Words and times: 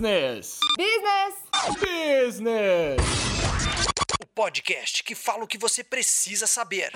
Business! 0.00 0.58
Business! 0.78 1.34
Business! 1.78 3.00
O 4.22 4.26
podcast 4.34 5.04
que 5.04 5.14
fala 5.14 5.44
o 5.44 5.46
que 5.46 5.58
você 5.58 5.84
precisa 5.84 6.46
saber. 6.46 6.90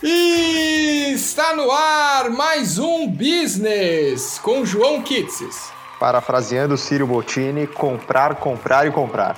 E 0.00 1.12
está 1.12 1.56
no 1.56 1.72
ar 1.72 2.30
mais 2.30 2.78
um 2.78 3.08
Business 3.08 4.38
com 4.38 4.64
João 4.64 5.02
Kitses. 5.02 5.72
Parafraseando 5.98 6.76
Círio 6.76 7.08
Bottini, 7.08 7.66
comprar, 7.66 8.36
comprar 8.36 8.86
e 8.86 8.92
comprar. 8.92 9.36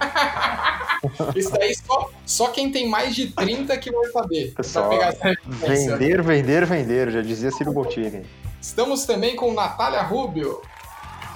Isso 1.34 1.50
daí 1.50 1.74
só, 1.74 2.10
só 2.26 2.48
quem 2.48 2.70
tem 2.70 2.88
mais 2.88 3.14
de 3.14 3.28
30 3.28 3.76
que 3.78 3.90
vai 3.90 4.06
saber. 4.10 4.52
Pessoal, 4.54 4.88
pegar 4.88 5.08
essa 5.08 5.28
referência. 5.28 5.96
vender, 5.96 6.22
vender, 6.22 6.66
vender, 6.66 7.10
já 7.10 7.22
dizia 7.22 7.50
Círio 7.50 7.72
Bottini. 7.72 8.24
Estamos 8.60 9.04
também 9.04 9.34
com 9.34 9.52
Natália 9.54 10.02
Rubio. 10.02 10.60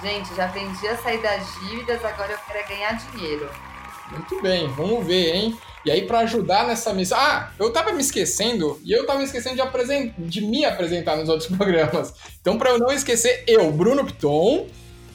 Gente, 0.01 0.35
já 0.35 0.45
aprendi 0.45 0.87
a 0.87 0.97
sair 0.97 1.21
das 1.21 1.47
dívidas, 1.61 2.03
agora 2.05 2.33
eu 2.33 2.37
quero 2.45 2.59
é 2.59 2.63
ganhar 2.63 2.93
dinheiro. 2.93 3.49
Muito 4.11 4.41
bem, 4.41 4.67
vamos 4.67 5.05
ver, 5.05 5.33
hein? 5.33 5.57
E 5.83 5.91
aí, 5.91 6.05
para 6.05 6.19
ajudar 6.19 6.67
nessa 6.67 6.93
missão. 6.93 7.17
Ah, 7.17 7.51
eu 7.59 7.71
tava 7.71 7.91
me 7.91 8.01
esquecendo, 8.01 8.79
e 8.83 8.91
eu 8.91 9.05
tava 9.05 9.19
me 9.19 9.25
esquecendo 9.25 9.55
de, 9.55 9.61
apresen... 9.61 10.13
de 10.17 10.41
me 10.41 10.65
apresentar 10.65 11.15
nos 11.15 11.29
outros 11.29 11.49
programas. 11.55 12.13
Então, 12.41 12.57
para 12.57 12.71
eu 12.71 12.79
não 12.79 12.91
esquecer, 12.91 13.43
eu, 13.47 13.71
Bruno 13.71 14.05
Piton, 14.05 14.67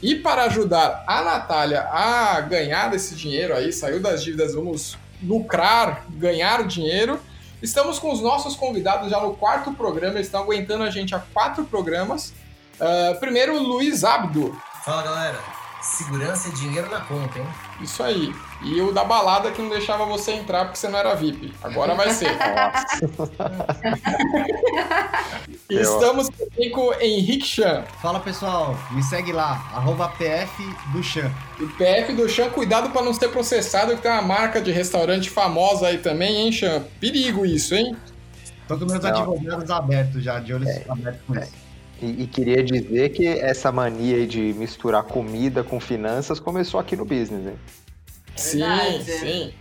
e 0.02 0.14
para 0.14 0.44
ajudar 0.44 1.04
a 1.06 1.22
Natália 1.22 1.82
a 1.82 2.40
ganhar 2.40 2.88
desse 2.88 3.14
dinheiro 3.14 3.54
aí, 3.54 3.72
saiu 3.72 4.00
das 4.00 4.22
dívidas, 4.22 4.54
vamos 4.54 4.96
lucrar, 5.22 6.06
ganhar 6.10 6.66
dinheiro. 6.66 7.20
Estamos 7.62 7.98
com 7.98 8.10
os 8.10 8.22
nossos 8.22 8.56
convidados 8.56 9.10
já 9.10 9.20
no 9.20 9.34
quarto 9.34 9.72
programa, 9.72 10.14
eles 10.14 10.26
estão 10.26 10.42
aguentando 10.42 10.82
a 10.84 10.90
gente 10.90 11.14
há 11.14 11.18
quatro 11.18 11.64
programas. 11.64 12.32
Ah, 12.80 13.14
primeiro, 13.20 13.62
Luiz 13.62 14.04
Abdo. 14.04 14.58
Fala 14.84 15.02
galera, 15.02 15.38
segurança 15.82 16.48
e 16.48 16.52
dinheiro 16.52 16.90
na 16.90 17.00
conta, 17.00 17.38
hein? 17.38 17.46
Isso 17.80 18.02
aí. 18.02 18.34
E 18.62 18.80
o 18.80 18.92
da 18.92 19.04
balada 19.04 19.50
que 19.50 19.60
não 19.62 19.68
deixava 19.70 20.04
você 20.04 20.32
entrar 20.32 20.64
porque 20.66 20.78
você 20.78 20.88
não 20.88 20.98
era 20.98 21.14
VIP. 21.14 21.52
Agora 21.62 21.94
vai 21.94 22.10
ser. 22.10 22.30
E 25.68 25.74
Eu- 25.76 25.82
Estamos 25.82 26.28
também 26.28 26.70
com 26.70 26.88
o 26.88 26.94
Henrique 27.00 27.46
Chan. 27.46 27.84
Fala 28.02 28.20
pessoal, 28.20 28.76
me 28.90 29.02
segue 29.02 29.32
lá, 29.32 29.70
arroba 29.74 30.08
PF 30.08 30.62
do 30.92 31.02
Chan. 31.02 31.30
O 31.60 31.68
PF 31.68 32.12
do 32.12 32.28
Chan, 32.28 32.50
cuidado 32.50 32.90
para 32.90 33.02
não 33.02 33.14
ser 33.14 33.28
processado, 33.28 33.94
que 33.96 34.02
tem 34.02 34.10
uma 34.10 34.22
marca 34.22 34.60
de 34.60 34.70
restaurante 34.70 35.30
famosa 35.30 35.86
aí 35.88 35.98
também, 35.98 36.36
hein, 36.36 36.52
Chan? 36.52 36.84
Perigo 37.00 37.46
isso, 37.46 37.74
hein? 37.74 37.96
Tô 38.68 38.76
com 38.78 38.84
meus 38.84 39.04
advogados 39.04 39.70
abertos 39.70 40.22
já, 40.22 40.38
de 40.38 40.52
olhos 40.54 40.68
abertos 40.88 41.20
com 41.26 41.34
isso. 41.38 41.52
E, 42.02 42.22
e 42.22 42.26
queria 42.26 42.62
dizer 42.62 43.10
que 43.10 43.26
essa 43.26 43.70
mania 43.70 44.16
aí 44.16 44.26
de 44.26 44.40
misturar 44.54 45.02
comida 45.04 45.62
com 45.62 45.78
finanças 45.78 46.40
começou 46.40 46.80
aqui 46.80 46.96
no 46.96 47.04
business, 47.04 47.46
hein? 47.46 47.58
Sim, 48.36 48.58
Verdade. 48.60 49.04
sim. 49.04 49.54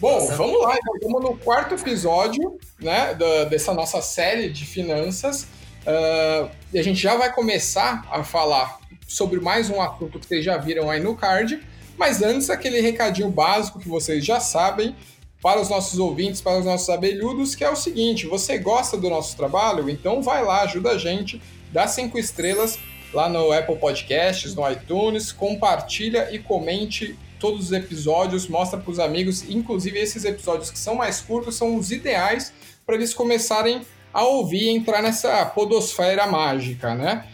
Bom, 0.00 0.26
vamos 0.36 0.60
lá, 0.62 0.76
então, 0.76 0.94
estamos 0.96 1.22
no 1.22 1.36
quarto 1.38 1.74
episódio 1.74 2.58
né, 2.80 3.14
da- 3.14 3.44
dessa 3.44 3.72
nossa 3.72 4.02
série 4.02 4.50
de 4.50 4.64
finanças. 4.66 5.46
Ah, 5.86 6.48
e 6.72 6.78
a 6.78 6.82
gente 6.82 7.00
já 7.00 7.16
vai 7.16 7.32
começar 7.32 8.06
a 8.10 8.22
falar 8.22 8.78
sobre 9.06 9.40
mais 9.40 9.70
um 9.70 9.80
assunto 9.80 10.18
que 10.18 10.26
vocês 10.26 10.44
já 10.44 10.56
viram 10.56 10.90
aí 10.90 11.00
no 11.00 11.14
card. 11.16 11.60
Mas 11.96 12.22
antes, 12.22 12.50
aquele 12.50 12.80
recadinho 12.80 13.30
básico 13.30 13.78
que 13.78 13.88
vocês 13.88 14.24
já 14.24 14.40
sabem 14.40 14.94
para 15.42 15.60
os 15.60 15.68
nossos 15.68 15.98
ouvintes, 15.98 16.40
para 16.40 16.58
os 16.58 16.64
nossos 16.64 16.88
abelhudos, 16.88 17.54
que 17.54 17.62
é 17.64 17.70
o 17.70 17.76
seguinte: 17.76 18.26
você 18.26 18.58
gosta 18.58 18.96
do 18.96 19.08
nosso 19.08 19.36
trabalho? 19.36 19.88
Então 19.88 20.20
vai 20.22 20.44
lá, 20.44 20.62
ajuda 20.62 20.90
a 20.90 20.98
gente, 20.98 21.40
dá 21.74 21.86
cinco 21.88 22.18
estrelas 22.18 22.78
lá 23.12 23.28
no 23.28 23.52
Apple 23.52 23.76
Podcasts, 23.76 24.54
no 24.54 24.66
iTunes, 24.70 25.30
compartilha 25.32 26.32
e 26.32 26.38
comente 26.38 27.18
todos 27.38 27.66
os 27.66 27.72
episódios, 27.72 28.48
mostra 28.48 28.78
para 28.78 28.90
os 28.90 28.98
amigos, 28.98 29.42
inclusive 29.50 29.98
esses 29.98 30.24
episódios 30.24 30.70
que 30.70 30.78
são 30.78 30.94
mais 30.94 31.20
curtos 31.20 31.56
são 31.56 31.76
os 31.76 31.90
ideais 31.90 32.52
para 32.86 32.94
eles 32.94 33.12
começarem 33.12 33.82
a 34.12 34.22
ouvir 34.22 34.62
e 34.62 34.70
entrar 34.70 35.02
nessa 35.02 35.44
podosfera 35.46 36.26
mágica, 36.26 36.94
né? 36.94 37.28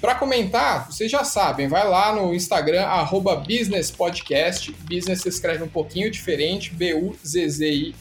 para 0.00 0.14
comentar, 0.14 0.86
vocês 0.86 1.10
já 1.10 1.24
sabem, 1.24 1.66
vai 1.66 1.84
lá 1.88 2.14
no 2.14 2.32
Instagram, 2.32 2.84
arroba 2.84 3.34
Business 3.34 3.90
Podcast. 3.90 4.72
Business 4.88 5.22
se 5.22 5.28
escreve 5.28 5.64
um 5.64 5.68
pouquinho 5.68 6.08
diferente, 6.10 6.72
B-U-Z-Z-I-N-E-S-S. 6.72 7.96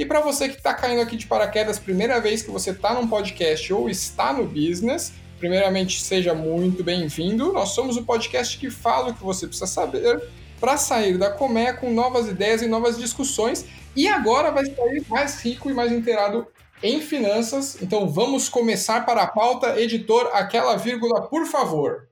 E 0.00 0.06
para 0.06 0.20
você 0.20 0.48
que 0.48 0.56
está 0.56 0.72
caindo 0.72 1.02
aqui 1.02 1.14
de 1.14 1.26
paraquedas, 1.26 1.78
primeira 1.78 2.18
vez 2.18 2.40
que 2.40 2.50
você 2.50 2.70
está 2.70 2.94
num 2.94 3.06
podcast 3.06 3.70
ou 3.70 3.86
está 3.90 4.32
no 4.32 4.46
business, 4.46 5.12
primeiramente 5.38 6.00
seja 6.00 6.32
muito 6.32 6.82
bem-vindo. 6.82 7.52
Nós 7.52 7.74
somos 7.74 7.98
o 7.98 8.04
podcast 8.04 8.56
que 8.56 8.70
fala 8.70 9.10
o 9.10 9.14
que 9.14 9.22
você 9.22 9.46
precisa 9.46 9.66
saber 9.66 10.22
para 10.58 10.78
sair 10.78 11.18
da 11.18 11.30
colmeia 11.30 11.74
com 11.74 11.92
novas 11.92 12.28
ideias 12.28 12.62
e 12.62 12.66
novas 12.66 12.96
discussões. 12.96 13.66
E 13.94 14.08
agora 14.08 14.50
vai 14.50 14.64
sair 14.64 15.04
mais 15.06 15.38
rico 15.42 15.68
e 15.68 15.74
mais 15.74 15.92
inteirado 15.92 16.46
em 16.82 17.02
finanças. 17.02 17.76
Então 17.82 18.08
vamos 18.08 18.48
começar 18.48 19.04
para 19.04 19.24
a 19.24 19.26
pauta. 19.26 19.78
Editor, 19.78 20.30
aquela 20.32 20.76
vírgula, 20.76 21.28
por 21.28 21.44
favor. 21.44 22.08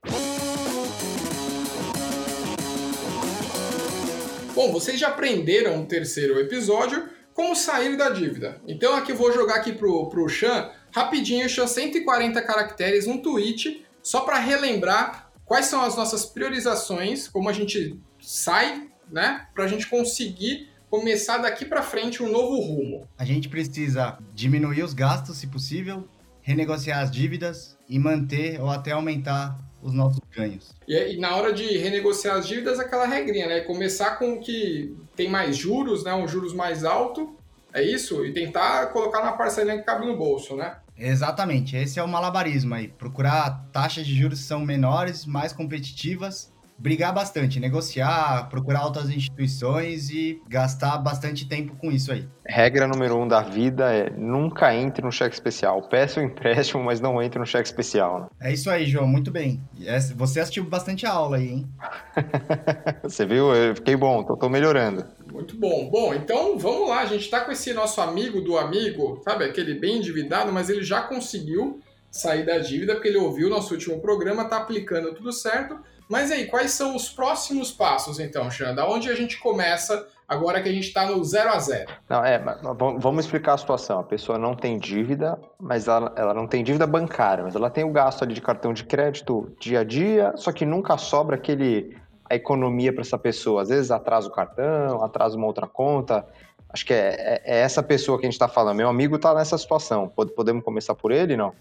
Bom, 4.54 4.72
vocês 4.72 5.00
já 5.00 5.08
aprenderam 5.08 5.78
no 5.78 5.86
terceiro 5.86 6.38
episódio 6.38 7.16
como 7.38 7.54
sair 7.54 7.96
da 7.96 8.10
dívida. 8.10 8.60
Então 8.66 8.96
aqui 8.96 9.12
eu 9.12 9.16
vou 9.16 9.32
jogar 9.32 9.54
aqui 9.54 9.72
pro, 9.72 10.08
pro 10.08 10.28
Chan, 10.28 10.72
rapidinho, 10.90 11.48
Chan, 11.48 11.68
140 11.68 12.42
caracteres, 12.42 13.06
um 13.06 13.18
tweet, 13.18 13.86
só 14.02 14.22
para 14.22 14.40
relembrar 14.40 15.30
quais 15.44 15.66
são 15.66 15.80
as 15.80 15.96
nossas 15.96 16.26
priorizações, 16.26 17.28
como 17.28 17.48
a 17.48 17.52
gente 17.52 17.96
sai, 18.20 18.88
né, 19.08 19.46
para 19.54 19.62
a 19.62 19.68
gente 19.68 19.86
conseguir 19.86 20.68
começar 20.90 21.38
daqui 21.38 21.64
para 21.64 21.80
frente 21.80 22.24
um 22.24 22.32
novo 22.32 22.60
rumo. 22.60 23.08
A 23.16 23.24
gente 23.24 23.48
precisa 23.48 24.18
diminuir 24.34 24.82
os 24.82 24.92
gastos, 24.92 25.36
se 25.36 25.46
possível, 25.46 26.08
renegociar 26.40 27.04
as 27.04 27.08
dívidas 27.08 27.78
e 27.88 28.00
manter 28.00 28.60
ou 28.60 28.68
até 28.68 28.90
aumentar 28.90 29.56
os 29.82 29.92
nossos 29.92 30.20
ganhos. 30.34 30.74
E, 30.86 30.96
aí, 30.96 31.16
na 31.18 31.36
hora 31.36 31.52
de 31.52 31.78
renegociar 31.78 32.36
as 32.36 32.46
dívidas, 32.46 32.78
aquela 32.78 33.06
regrinha, 33.06 33.46
né? 33.46 33.60
Começar 33.60 34.16
com 34.16 34.34
o 34.34 34.40
que 34.40 34.96
tem 35.16 35.28
mais 35.28 35.56
juros, 35.56 36.04
né? 36.04 36.14
Um 36.14 36.26
juros 36.26 36.52
mais 36.52 36.84
alto, 36.84 37.36
é 37.72 37.82
isso? 37.82 38.24
E 38.24 38.32
tentar 38.32 38.86
colocar 38.86 39.22
na 39.22 39.32
parcelinha 39.32 39.78
que 39.78 39.84
cabe 39.84 40.06
no 40.06 40.16
bolso, 40.16 40.56
né? 40.56 40.76
Exatamente, 40.96 41.76
esse 41.76 42.00
é 42.00 42.02
o 42.02 42.08
malabarismo 42.08 42.74
aí. 42.74 42.88
Procurar 42.88 43.68
taxas 43.72 44.04
de 44.04 44.16
juros 44.16 44.40
que 44.40 44.46
são 44.46 44.60
menores, 44.60 45.24
mais 45.24 45.52
competitivas, 45.52 46.52
brigar 46.78 47.12
bastante, 47.12 47.58
negociar, 47.58 48.48
procurar 48.48 48.84
outras 48.84 49.10
instituições 49.10 50.10
e 50.10 50.40
gastar 50.48 50.98
bastante 50.98 51.46
tempo 51.48 51.74
com 51.76 51.90
isso 51.90 52.12
aí. 52.12 52.26
Regra 52.46 52.86
número 52.86 53.16
um 53.18 53.26
da 53.26 53.42
vida 53.42 53.92
é 53.92 54.10
nunca 54.10 54.74
entre 54.74 55.04
no 55.04 55.10
cheque 55.12 55.34
especial. 55.34 55.82
Peça 55.88 56.20
o 56.20 56.22
empréstimo, 56.22 56.82
mas 56.82 57.00
não 57.00 57.20
entre 57.22 57.38
no 57.38 57.44
cheque 57.46 57.66
especial. 57.68 58.20
Né? 58.20 58.26
É 58.48 58.52
isso 58.52 58.70
aí, 58.70 58.86
João, 58.86 59.06
muito 59.06 59.30
bem. 59.30 59.60
Essa- 59.84 60.14
Você 60.14 60.40
assistiu 60.40 60.64
bastante 60.64 61.04
a 61.04 61.10
aula 61.12 61.36
aí, 61.36 61.48
hein? 61.48 61.68
Você 63.02 63.26
viu? 63.26 63.54
Eu 63.54 63.74
fiquei 63.74 63.96
bom, 63.96 64.22
tô, 64.22 64.36
tô 64.36 64.48
melhorando. 64.48 65.04
Muito 65.32 65.56
bom. 65.56 65.88
Bom, 65.90 66.14
então 66.14 66.58
vamos 66.58 66.88
lá. 66.88 67.00
A 67.00 67.06
gente 67.06 67.28
tá 67.28 67.40
com 67.40 67.52
esse 67.52 67.72
nosso 67.74 68.00
amigo 68.00 68.40
do 68.40 68.56
amigo, 68.56 69.20
sabe? 69.24 69.44
Aquele 69.44 69.74
bem 69.74 69.98
endividado, 69.98 70.52
mas 70.52 70.68
ele 70.70 70.82
já 70.82 71.02
conseguiu 71.02 71.80
sair 72.10 72.46
da 72.46 72.58
dívida 72.58 72.94
porque 72.94 73.08
ele 73.08 73.18
ouviu 73.18 73.48
o 73.48 73.50
nosso 73.50 73.74
último 73.74 74.00
programa, 74.00 74.46
tá 74.46 74.56
aplicando 74.56 75.14
tudo 75.14 75.30
certo. 75.32 75.78
Mas 76.08 76.30
aí, 76.30 76.46
quais 76.46 76.70
são 76.72 76.96
os 76.96 77.08
próximos 77.08 77.70
passos 77.70 78.18
então, 78.18 78.50
Xanda? 78.50 78.86
Onde 78.88 79.10
a 79.10 79.14
gente 79.14 79.38
começa 79.38 80.06
agora 80.26 80.62
que 80.62 80.68
a 80.68 80.72
gente 80.72 80.92
tá 80.92 81.04
no 81.06 81.22
zero 81.24 81.50
a 81.50 81.58
zero? 81.58 81.90
Não, 82.08 82.24
é, 82.24 82.38
mas 82.38 82.60
vamos 82.98 83.24
explicar 83.26 83.54
a 83.54 83.58
situação. 83.58 84.00
A 84.00 84.04
pessoa 84.04 84.38
não 84.38 84.54
tem 84.54 84.78
dívida, 84.78 85.38
mas 85.60 85.86
ela, 85.86 86.12
ela 86.16 86.32
não 86.32 86.46
tem 86.46 86.64
dívida 86.64 86.86
bancária, 86.86 87.44
mas 87.44 87.54
ela 87.54 87.68
tem 87.68 87.84
o 87.84 87.90
gasto 87.92 88.22
ali 88.22 88.32
de 88.32 88.40
cartão 88.40 88.72
de 88.72 88.84
crédito 88.84 89.52
dia 89.60 89.80
a 89.80 89.84
dia, 89.84 90.32
só 90.36 90.50
que 90.50 90.64
nunca 90.64 90.96
sobra 90.96 91.36
aquele 91.36 91.96
a 92.30 92.34
economia 92.34 92.92
para 92.92 93.00
essa 93.02 93.16
pessoa. 93.18 93.62
Às 93.62 93.68
vezes 93.70 93.90
atrasa 93.90 94.28
o 94.28 94.32
cartão, 94.32 95.02
atrasa 95.02 95.36
uma 95.36 95.46
outra 95.46 95.66
conta. 95.66 96.26
Acho 96.70 96.84
que 96.84 96.92
é, 96.92 97.14
é- 97.16 97.42
é 97.44 97.58
essa 97.60 97.82
pessoa 97.82 98.18
que 98.18 98.24
a 98.24 98.28
gente 98.28 98.34
está 98.34 98.48
falando. 98.48 98.76
Meu 98.76 98.88
amigo 98.88 99.16
está 99.16 99.32
nessa 99.34 99.56
situação. 99.56 100.08
Pod- 100.08 100.32
Podemos 100.34 100.62
começar 100.62 100.94
por 100.94 101.10
ele, 101.10 101.36
não? 101.36 101.54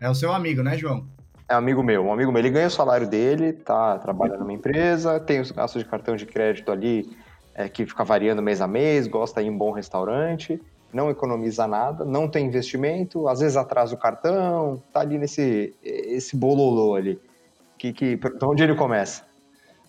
É 0.00 0.10
o 0.10 0.14
seu 0.14 0.32
amigo, 0.32 0.60
né, 0.62 0.76
João? 0.76 1.06
É 1.48 1.54
amigo 1.54 1.82
meu, 1.82 2.04
um 2.04 2.12
amigo 2.12 2.30
meu. 2.30 2.40
Ele 2.40 2.50
ganha 2.50 2.66
o 2.66 2.70
salário 2.70 3.08
dele, 3.08 3.54
tá 3.54 3.98
trabalhando 3.98 4.40
numa 4.40 4.52
empresa, 4.52 5.18
tem 5.18 5.40
os 5.40 5.50
gastos 5.50 5.82
de 5.82 5.88
cartão 5.88 6.14
de 6.14 6.26
crédito 6.26 6.70
ali 6.70 7.08
é, 7.54 7.68
que 7.68 7.86
fica 7.86 8.04
variando 8.04 8.42
mês 8.42 8.60
a 8.60 8.68
mês, 8.68 9.06
gosta 9.06 9.40
de 9.40 9.46
ir 9.46 9.50
em 9.50 9.54
um 9.54 9.56
bom 9.56 9.72
restaurante, 9.72 10.60
não 10.92 11.08
economiza 11.08 11.66
nada, 11.66 12.04
não 12.04 12.28
tem 12.28 12.46
investimento, 12.46 13.26
às 13.28 13.40
vezes 13.40 13.56
atrasa 13.56 13.94
o 13.94 13.98
cartão, 13.98 14.82
tá 14.92 15.00
ali 15.00 15.16
nesse 15.16 15.74
esse 15.82 16.36
bololô 16.36 16.94
ali. 16.94 17.18
Que, 17.78 17.94
que, 17.94 18.20
onde 18.42 18.62
ele 18.62 18.74
começa? 18.74 19.24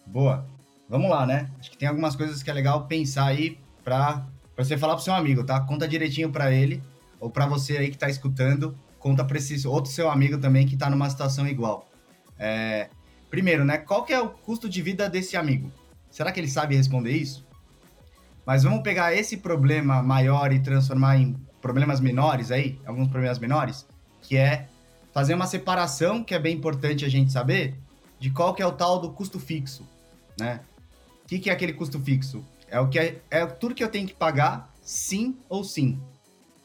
Boa. 0.06 0.46
Vamos 0.88 1.10
lá, 1.10 1.26
né? 1.26 1.50
Acho 1.60 1.72
que 1.72 1.78
tem 1.78 1.88
algumas 1.88 2.16
coisas 2.16 2.42
que 2.42 2.50
é 2.50 2.54
legal 2.54 2.86
pensar 2.86 3.26
aí 3.26 3.60
pra 3.84 4.26
você 4.56 4.78
falar 4.78 4.96
pro 4.96 5.04
seu 5.04 5.14
amigo, 5.14 5.44
tá? 5.44 5.60
Conta 5.62 5.88
direitinho 5.88 6.32
pra 6.32 6.52
ele 6.52 6.82
ou 7.20 7.30
pra 7.30 7.46
você 7.46 7.78
aí 7.78 7.90
que 7.90 7.98
tá 7.98 8.10
escutando 8.10 8.76
conta 9.00 9.24
para 9.24 9.38
esse 9.38 9.68
outro 9.68 9.92
seu 9.92 10.10
amigo 10.10 10.38
também 10.38 10.68
que 10.68 10.76
está 10.76 10.90
numa 10.90 11.10
situação 11.10 11.48
igual. 11.48 11.90
É, 12.38 12.90
primeiro, 13.30 13.66
né? 13.66 13.78
Qual 13.78 14.04
que 14.04 14.14
é 14.14 14.20
o 14.20 14.30
custo 14.30 14.70
de 14.70 14.82
vida 14.82 15.10
desse 15.10 15.36
amigo? 15.36 15.72
Será 16.12 16.32
que 16.32 16.40
ele 16.40 16.48
sabe 16.48 16.76
responder 16.76 17.12
isso? 17.12 17.48
Mas 18.46 18.64
vamos 18.64 18.82
pegar 18.82 19.14
esse 19.14 19.38
problema 19.38 20.02
maior 20.02 20.52
e 20.52 20.60
transformar 20.60 21.18
em 21.18 21.36
problemas 21.62 22.00
menores 22.00 22.52
aí, 22.52 22.80
alguns 22.86 23.08
problemas 23.08 23.38
menores, 23.38 23.86
que 24.22 24.38
é 24.38 24.68
fazer 25.14 25.34
uma 25.34 25.48
separação, 25.48 26.24
que 26.24 26.34
é 26.34 26.40
bem 26.40 26.56
importante 26.56 27.06
a 27.06 27.10
gente 27.10 27.32
saber, 27.32 27.76
de 28.20 28.30
qual 28.30 28.54
que 28.54 28.62
é 28.62 28.66
o 28.66 28.72
tal 28.72 29.00
do 29.00 29.12
custo 29.12 29.40
fixo, 29.40 29.88
né? 30.40 30.62
O 31.24 31.28
que, 31.28 31.40
que 31.40 31.50
é 31.50 31.54
aquele 31.54 31.74
custo 31.74 32.00
fixo? 32.00 32.44
É 32.68 32.80
o 32.80 32.88
que 32.88 32.98
é, 32.98 33.22
é 33.30 33.46
tudo 33.46 33.76
que 33.76 33.84
eu 33.84 33.90
tenho 33.90 34.08
que 34.08 34.14
pagar, 34.14 34.72
sim 34.82 35.38
ou 35.48 35.64
sim. 35.64 36.00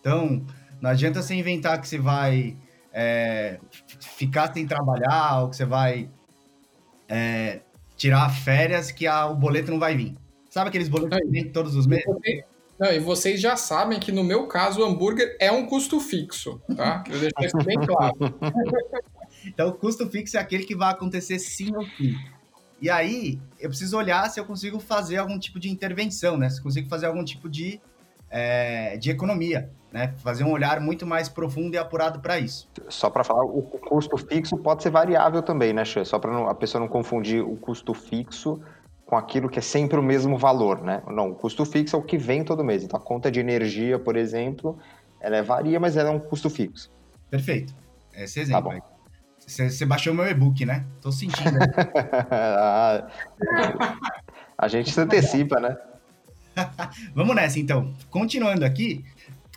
Então, 0.01 0.45
não 0.85 0.91
adianta 0.91 1.23
você 1.23 1.35
inventar 1.35 1.81
que 1.81 1.89
você 1.89 1.97
vai 1.97 2.59
é, 2.93 3.59
ficar 3.99 4.53
sem 4.53 4.67
trabalhar 4.67 5.41
ou 5.41 5.49
que 5.49 5.57
você 5.57 5.65
vai 5.65 6.11
é, 7.09 7.61
tirar 7.97 8.29
férias 8.29 8.91
que 8.91 9.07
a, 9.07 9.25
o 9.25 9.35
boleto 9.35 9.71
não 9.71 9.79
vai 9.79 9.97
vir. 9.97 10.15
Sabe 10.51 10.69
aqueles 10.69 10.91
boletos 10.91 11.19
que 11.19 11.31
vem 11.31 11.49
todos 11.49 11.75
os 11.75 11.87
meses? 11.87 12.05
Não, 12.79 12.93
e 12.93 12.99
vocês 12.99 13.41
já 13.41 13.57
sabem 13.57 13.99
que 13.99 14.13
no 14.13 14.23
meu 14.23 14.47
caso 14.47 14.83
o 14.83 14.85
hambúrguer 14.85 15.35
é 15.41 15.51
um 15.51 15.65
custo 15.65 15.99
fixo, 16.01 16.61
tá? 16.77 16.99
Quero 16.99 17.19
deixar 17.19 17.47
isso 17.47 17.57
bem 17.65 17.79
claro. 17.79 18.15
então, 19.47 19.69
o 19.71 19.73
custo 19.73 20.07
fixo 20.11 20.37
é 20.37 20.41
aquele 20.41 20.65
que 20.65 20.77
vai 20.77 20.93
acontecer 20.93 21.39
sim 21.39 21.75
ou 21.75 21.87
sim. 21.97 22.15
E 22.79 22.91
aí, 22.91 23.41
eu 23.59 23.71
preciso 23.71 23.97
olhar 23.97 24.29
se 24.29 24.39
eu 24.39 24.45
consigo 24.45 24.79
fazer 24.79 25.17
algum 25.17 25.39
tipo 25.39 25.59
de 25.59 25.71
intervenção, 25.71 26.37
né? 26.37 26.51
Se 26.51 26.59
eu 26.59 26.63
consigo 26.63 26.91
fazer 26.91 27.07
algum 27.07 27.25
tipo 27.25 27.49
de, 27.49 27.81
é, 28.29 28.99
de 28.99 29.11
economia, 29.11 29.73
né? 29.95 30.13
Fazer 30.17 30.43
um 30.43 30.51
olhar 30.51 30.81
muito 30.81 31.07
mais 31.07 31.29
profundo 31.29 31.77
e 31.77 31.79
apurado 31.79 32.19
para 32.19 32.37
isso. 32.37 32.69
Só 32.89 33.09
para 33.09 33.23
falar, 33.23 33.45
o 33.45 33.63
custo 33.63 34.19
fixo 34.19 34.57
pode 34.59 34.83
ser 34.83 34.91
variável 34.91 35.41
também, 35.41 35.73
né, 35.73 35.85
Xê? 35.85 36.05
Só 36.05 36.19
para 36.19 36.51
a 36.51 36.55
pessoa 36.55 36.81
não 36.81 36.89
confundir 36.89 37.41
o 37.41 37.55
custo 37.57 37.95
fixo 37.95 38.61
com 39.07 39.17
aquilo 39.17 39.49
que 39.49 39.61
é 39.61 39.63
sempre 39.63 39.97
o 39.97 40.03
mesmo 40.03 40.37
valor, 40.37 40.83
né? 40.83 41.01
Não, 41.07 41.31
o 41.31 41.35
custo 41.37 41.65
fixo 41.65 41.95
é 41.95 41.99
o 41.99 42.03
que 42.03 42.19
vem 42.19 42.43
todo 42.43 42.65
mês. 42.65 42.83
Então, 42.83 42.99
a 42.99 43.03
conta 43.03 43.31
de 43.31 43.39
energia, 43.39 43.97
por 43.97 44.17
exemplo, 44.17 44.77
ela 45.21 45.37
é 45.37 45.43
varia, 45.43 45.79
mas 45.79 45.97
ela 45.97 46.11
é 46.11 46.13
um 46.13 46.19
custo 46.19 46.51
fixo. 46.51 46.91
Perfeito. 47.31 47.73
Esse 48.17 48.41
exemplo 48.41 48.73
tá 48.73 48.83
Você 49.39 49.87
baixou 49.87 50.13
meu 50.13 50.27
e-book, 50.27 50.67
né? 50.67 50.85
Tô 51.01 51.13
sentindo. 51.13 51.57
a 54.59 54.67
gente 54.67 54.91
se 54.91 55.01
antecipa, 55.01 55.61
né? 55.61 55.77
Vamos 57.15 57.37
nessa, 57.37 57.61
então. 57.61 57.93
Continuando 58.11 58.65
aqui, 58.65 59.05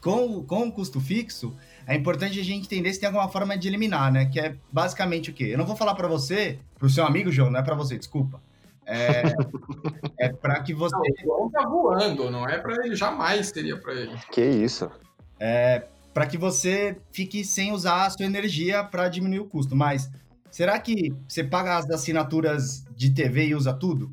com, 0.02 0.44
com 0.44 0.68
o 0.68 0.72
custo 0.72 1.00
fixo, 1.00 1.56
é 1.86 1.96
importante 1.96 2.40
a 2.40 2.44
gente 2.44 2.66
entender 2.66 2.94
se 2.94 3.00
tem 3.00 3.08
alguma 3.08 3.28
forma 3.30 3.58
de 3.58 3.68
eliminar, 3.68 4.12
né? 4.12 4.26
Que 4.26 4.40
é 4.40 4.56
basicamente 4.72 5.30
o 5.30 5.34
quê? 5.34 5.46
Eu 5.52 5.58
não 5.58 5.66
vou 5.66 5.76
falar 5.76 5.96
para 5.96 6.08
você, 6.08 6.60
pro 6.78 6.90
seu 6.90 7.06
amigo, 7.06 7.32
João, 7.32 7.50
não 7.50 7.60
é 7.60 7.64
para 7.64 7.76
você, 7.76 7.98
desculpa. 7.98 8.42
É, 8.86 9.24
é 10.20 10.30
para 10.30 10.62
que 10.62 10.74
você. 10.74 10.96
Não, 10.96 11.02
o 11.02 11.22
João 11.22 11.52
tá 11.52 11.68
voando, 11.68 12.32
não 12.32 12.48
é 12.48 12.58
para 12.58 12.86
ele, 12.86 12.96
jamais 12.96 13.48
seria 13.48 13.78
para 13.78 13.94
ele. 13.94 14.18
Que 14.32 14.42
isso. 14.42 14.90
É 15.40 15.88
para 16.18 16.26
que 16.26 16.36
você 16.36 16.98
fique 17.12 17.46
sem 17.46 17.72
usar 17.72 18.08
a 18.08 18.10
sua 18.10 18.26
energia 18.26 18.84
para 18.84 19.08
diminuir 19.08 19.40
o 19.40 19.46
custo. 19.46 19.76
Mas 19.76 20.10
será 20.50 20.80
que 20.80 21.14
você 21.28 21.44
paga 21.44 21.78
as 21.78 21.88
assinaturas 21.92 22.84
de 22.96 23.12
TV 23.12 23.50
e 23.50 23.54
usa 23.54 23.72
tudo? 23.72 24.12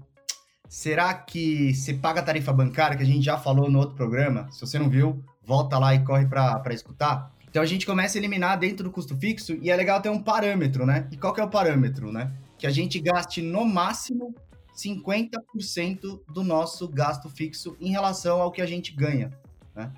Será 0.68 1.14
que 1.14 1.72
você 1.72 1.94
paga 1.94 2.20
a 2.20 2.22
tarifa 2.22 2.52
bancária, 2.52 2.94
que 2.94 3.02
a 3.02 3.06
gente 3.06 3.24
já 3.24 3.38
falou 3.38 3.70
no 3.70 3.78
outro 3.78 3.94
programa? 3.94 4.46
Se 4.52 4.60
você 4.60 4.78
não 4.78 4.90
viu, 4.90 5.24
volta 5.44 5.78
lá 5.78 5.94
e 5.94 6.04
corre 6.04 6.26
para 6.26 6.74
escutar. 6.74 7.32
Então 7.48 7.62
a 7.62 7.66
gente 7.66 7.86
começa 7.86 8.18
a 8.18 8.20
eliminar 8.20 8.58
dentro 8.58 8.84
do 8.84 8.90
custo 8.90 9.16
fixo 9.16 9.56
e 9.60 9.70
é 9.70 9.76
legal 9.76 10.00
ter 10.00 10.08
um 10.08 10.20
parâmetro, 10.20 10.84
né? 10.84 11.06
E 11.12 11.16
qual 11.16 11.32
que 11.32 11.40
é 11.40 11.44
o 11.44 11.48
parâmetro, 11.48 12.10
né? 12.10 12.32
Que 12.58 12.66
a 12.66 12.70
gente 12.70 12.98
gaste 12.98 13.40
no 13.42 13.64
máximo 13.64 14.34
50% 14.76 16.20
do 16.32 16.42
nosso 16.42 16.88
gasto 16.88 17.28
fixo 17.28 17.76
em 17.80 17.90
relação 17.90 18.42
ao 18.42 18.50
que 18.50 18.60
a 18.60 18.66
gente 18.66 18.92
ganha, 18.92 19.30
né? 19.74 19.92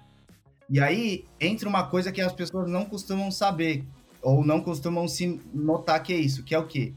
E 0.69 0.81
aí 0.81 1.25
entra 1.41 1.69
uma 1.69 1.87
coisa 1.87 2.13
que 2.13 2.21
as 2.21 2.33
pessoas 2.33 2.69
não 2.69 2.85
costumam 2.85 3.31
saber 3.31 3.87
ou 4.21 4.45
não 4.45 4.61
costumam 4.61 5.07
se 5.07 5.41
notar 5.55 6.03
que 6.03 6.13
é 6.13 6.17
isso, 6.17 6.43
que 6.43 6.55
é 6.55 6.59
o 6.59 6.67
quê? 6.67 6.93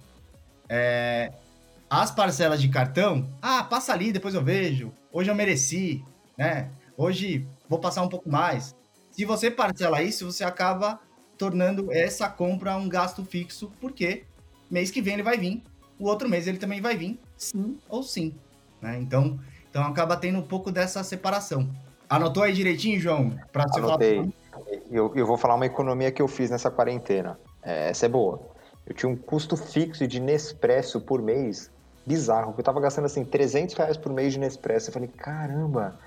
É, 0.68 1.31
as 1.90 2.12
parcelas 2.12 2.62
de 2.62 2.68
cartão, 2.68 3.30
ah, 3.42 3.63
passa 3.63 3.94
ali, 3.94 4.12
depois 4.12 4.34
eu 4.34 4.44
vejo. 4.44 4.92
Hoje 5.12 5.30
eu 5.30 5.36
mereci, 5.36 6.04
né? 6.38 6.69
Hoje 6.98 7.48
vou 7.69 7.80
passar 7.80 8.01
um 8.01 8.10
pouco 8.10 8.30
mais. 8.30 8.75
Se 9.12 9.24
você 9.24 9.51
parcela 9.51 10.01
isso, 10.01 10.25
você 10.25 10.44
acaba 10.44 11.00
tornando 11.38 11.92
essa 11.94 12.27
compra 12.27 12.75
um 12.75 12.89
gasto 12.89 13.24
fixo, 13.24 13.71
porque 13.80 14.24
mês 14.69 14.92
que 14.92 15.01
vem 15.01 15.13
ele 15.13 15.24
vai 15.24 15.38
vir, 15.38 15.63
o 15.98 16.06
outro 16.06 16.27
mês 16.27 16.48
ele 16.48 16.57
também 16.57 16.81
vai 16.81 16.98
vir, 16.98 17.19
sim 17.38 17.77
ou 17.88 18.04
sim. 18.04 18.33
Né? 18.81 18.98
Então, 19.00 19.39
então 19.69 19.83
acaba 19.83 20.18
tendo 20.18 20.39
um 20.39 20.44
pouco 20.44 20.71
dessa 20.71 21.04
separação. 21.04 21.69
Anotou 22.10 22.44
aí 22.44 22.54
direitinho, 22.54 23.00
João? 23.00 23.38
Pra 23.51 23.68
você 23.68 23.80
Anotei. 23.80 24.15
Falar... 24.18 24.33
Eu, 24.89 25.13
eu 25.15 25.25
vou 25.25 25.38
falar 25.38 25.56
uma 25.56 25.65
economia 25.65 26.12
que 26.12 26.22
eu 26.22 26.27
fiz 26.27 26.50
nessa 26.50 26.72
quarentena. 26.72 27.39
É, 27.62 27.89
essa 27.89 28.07
é 28.07 28.10
boa. 28.10 28.42
Eu 28.86 28.95
tinha 28.95 29.10
um 29.10 29.15
custo 29.15 29.56
fixo 29.56 30.07
de 30.07 30.19
Nespresso 30.19 31.00
por 31.00 31.22
mês 31.22 31.72
bizarro. 32.06 32.56
Eu 32.57 32.63
tava 32.63 32.81
gastando 32.81 33.06
assim 33.06 33.24
300 33.24 33.75
reais 33.75 33.98
por 33.98 34.12
mês 34.12 34.33
de 34.33 34.39
Nespresso. 34.39 34.89
Eu 34.89 34.94
falei, 34.94 35.07
caramba, 35.07 36.00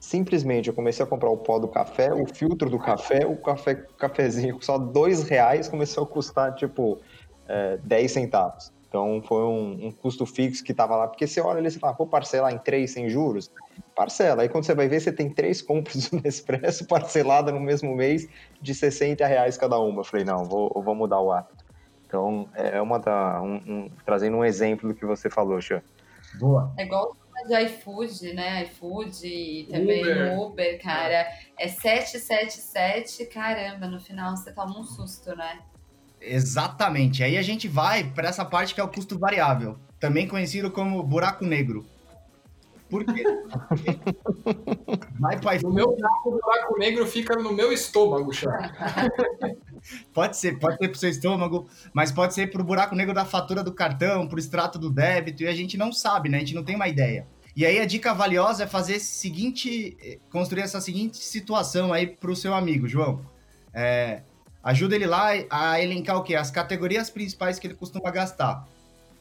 simplesmente 0.00 0.68
eu 0.68 0.74
comecei 0.74 1.04
a 1.04 1.08
comprar 1.08 1.30
o 1.30 1.36
pó 1.36 1.58
do 1.58 1.68
café, 1.68 2.12
o 2.12 2.26
filtro 2.26 2.70
do 2.70 2.78
café, 2.78 3.26
o 3.26 3.36
café 3.36 3.74
cafezinho 3.74 4.58
só 4.60 4.78
dois 4.78 5.24
reais 5.24 5.68
começou 5.68 6.04
a 6.04 6.06
custar 6.06 6.54
tipo 6.54 7.00
é, 7.48 7.78
10 7.78 8.12
centavos. 8.12 8.72
Então 8.88 9.22
foi 9.26 9.42
um, 9.42 9.86
um 9.86 9.90
custo 9.90 10.24
fixo 10.24 10.64
que 10.64 10.72
estava 10.72 10.96
lá, 10.96 11.08
porque 11.08 11.26
você 11.26 11.40
olha 11.40 11.58
ali 11.58 11.68
e 11.68 11.72
fala, 11.72 11.92
vou 11.92 12.06
parcelar 12.06 12.52
em 12.52 12.58
três 12.58 12.92
sem 12.92 13.08
juros? 13.08 13.50
Parcela. 13.94 14.42
Aí 14.42 14.48
quando 14.48 14.64
você 14.64 14.74
vai 14.74 14.88
ver, 14.88 15.00
você 15.00 15.12
tem 15.12 15.28
três 15.28 15.60
compras 15.60 16.08
do 16.08 16.20
Nespresso 16.22 16.86
parcelada 16.86 17.52
no 17.52 17.60
mesmo 17.60 17.94
mês 17.94 18.26
de 18.62 18.74
60 18.74 19.26
reais 19.26 19.58
cada 19.58 19.78
uma. 19.78 20.00
Eu 20.00 20.04
falei, 20.04 20.24
não, 20.24 20.44
vou, 20.44 20.70
vou 20.74 20.94
mudar 20.94 21.20
o 21.20 21.30
hábito. 21.30 21.64
Então 22.06 22.48
é 22.54 22.80
uma 22.80 22.98
da. 22.98 23.42
Um, 23.42 23.56
um, 23.56 23.90
trazendo 24.06 24.38
um 24.38 24.44
exemplo 24.44 24.88
do 24.88 24.94
que 24.94 25.04
você 25.04 25.28
falou, 25.28 25.60
Xan. 25.60 25.82
Boa. 26.40 26.72
É 26.78 26.84
igual 26.84 27.14
de 27.48 27.62
iFood, 27.64 28.32
né? 28.34 28.64
iFood 28.64 29.26
e 29.26 29.66
também 29.70 30.02
Uber. 30.02 30.38
Uber, 30.38 30.82
cara. 30.82 31.26
É 31.58 31.66
777, 31.66 33.26
caramba, 33.26 33.86
no 33.86 33.98
final 33.98 34.36
você 34.36 34.52
toma 34.52 34.78
um 34.78 34.84
susto, 34.84 35.34
né? 35.34 35.58
Exatamente. 36.20 37.22
Aí 37.22 37.36
a 37.36 37.42
gente 37.42 37.66
vai 37.66 38.04
para 38.04 38.28
essa 38.28 38.44
parte 38.44 38.74
que 38.74 38.80
é 38.80 38.84
o 38.84 38.88
custo 38.88 39.18
variável, 39.18 39.78
também 39.98 40.28
conhecido 40.28 40.70
como 40.70 41.02
buraco 41.02 41.44
negro. 41.44 41.86
Por 42.88 43.04
quê? 43.04 43.22
vai 45.20 45.38
para 45.38 45.66
O 45.66 45.72
meu 45.72 45.94
buraco 46.24 46.78
negro 46.78 47.06
fica 47.06 47.36
no 47.36 47.52
meu 47.52 47.70
estômago, 47.70 48.32
Chá. 48.32 48.72
pode 50.14 50.36
ser, 50.38 50.58
pode 50.58 50.78
ser 50.78 50.88
pro 50.88 50.98
seu 50.98 51.10
estômago, 51.10 51.68
mas 51.92 52.10
pode 52.10 52.32
ser 52.32 52.50
pro 52.50 52.64
buraco 52.64 52.94
negro 52.94 53.14
da 53.14 53.26
fatura 53.26 53.62
do 53.62 53.74
cartão, 53.74 54.26
pro 54.26 54.38
extrato 54.38 54.78
do 54.78 54.90
débito, 54.90 55.42
e 55.42 55.46
a 55.46 55.54
gente 55.54 55.76
não 55.76 55.92
sabe, 55.92 56.30
né? 56.30 56.38
A 56.38 56.40
gente 56.40 56.54
não 56.54 56.64
tem 56.64 56.76
uma 56.76 56.88
ideia. 56.88 57.26
E 57.58 57.66
aí 57.66 57.80
a 57.80 57.84
dica 57.84 58.14
valiosa 58.14 58.62
é 58.62 58.66
fazer 58.68 58.94
esse 58.94 59.18
seguinte, 59.18 59.96
eh, 60.00 60.18
construir 60.30 60.62
essa 60.62 60.80
seguinte 60.80 61.16
situação 61.16 61.92
aí 61.92 62.06
pro 62.06 62.36
seu 62.36 62.54
amigo, 62.54 62.86
João. 62.86 63.20
É, 63.74 64.22
Ajuda 64.62 64.94
ele 64.94 65.06
lá 65.06 65.30
a 65.50 65.82
elencar 65.82 66.16
o 66.18 66.22
quê? 66.22 66.36
As 66.36 66.52
categorias 66.52 67.10
principais 67.10 67.58
que 67.58 67.66
ele 67.66 67.74
costuma 67.74 68.10
gastar. 68.12 68.64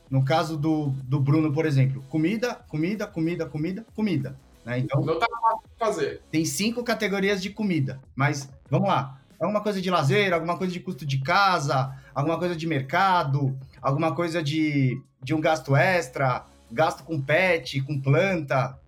No 0.07 0.23
caso 0.23 0.55
do, 0.55 0.89
do 1.03 1.19
Bruno, 1.19 1.51
por 1.51 1.65
exemplo, 1.65 2.03
comida, 2.09 2.55
comida, 2.67 3.07
comida, 3.07 3.45
comida, 3.47 3.85
comida. 3.95 4.37
Né? 4.63 4.79
Então, 4.79 5.01
não 5.01 5.17
tá 5.17 5.25
fácil 5.41 5.69
de 5.69 5.79
fazer. 5.79 6.21
Tem 6.29 6.45
cinco 6.45 6.83
categorias 6.83 7.41
de 7.41 7.49
comida, 7.49 7.99
mas 8.15 8.49
vamos 8.69 8.87
lá. 8.87 9.19
Alguma 9.39 9.61
coisa 9.61 9.81
de 9.81 9.89
lazer, 9.89 10.31
alguma 10.31 10.57
coisa 10.57 10.73
de 10.73 10.79
custo 10.79 11.07
de 11.07 11.19
casa, 11.19 11.95
alguma 12.13 12.37
coisa 12.37 12.55
de 12.55 12.67
mercado, 12.67 13.57
alguma 13.81 14.13
coisa 14.13 14.43
de, 14.43 15.01
de 15.23 15.33
um 15.33 15.41
gasto 15.41 15.75
extra, 15.75 16.45
gasto 16.71 17.03
com 17.03 17.21
pet, 17.21 17.81
com 17.81 17.99
planta. 17.99 18.79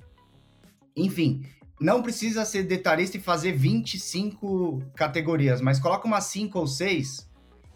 Enfim, 0.96 1.46
não 1.80 2.02
precisa 2.02 2.44
ser 2.44 2.64
detalhista 2.64 3.18
e 3.18 3.22
fazer 3.22 3.54
25 3.54 4.84
categorias, 4.96 5.62
mas 5.62 5.80
coloca 5.80 6.08
umas 6.08 6.26
5 6.26 6.60
ou 6.60 6.68
6. 6.68 7.30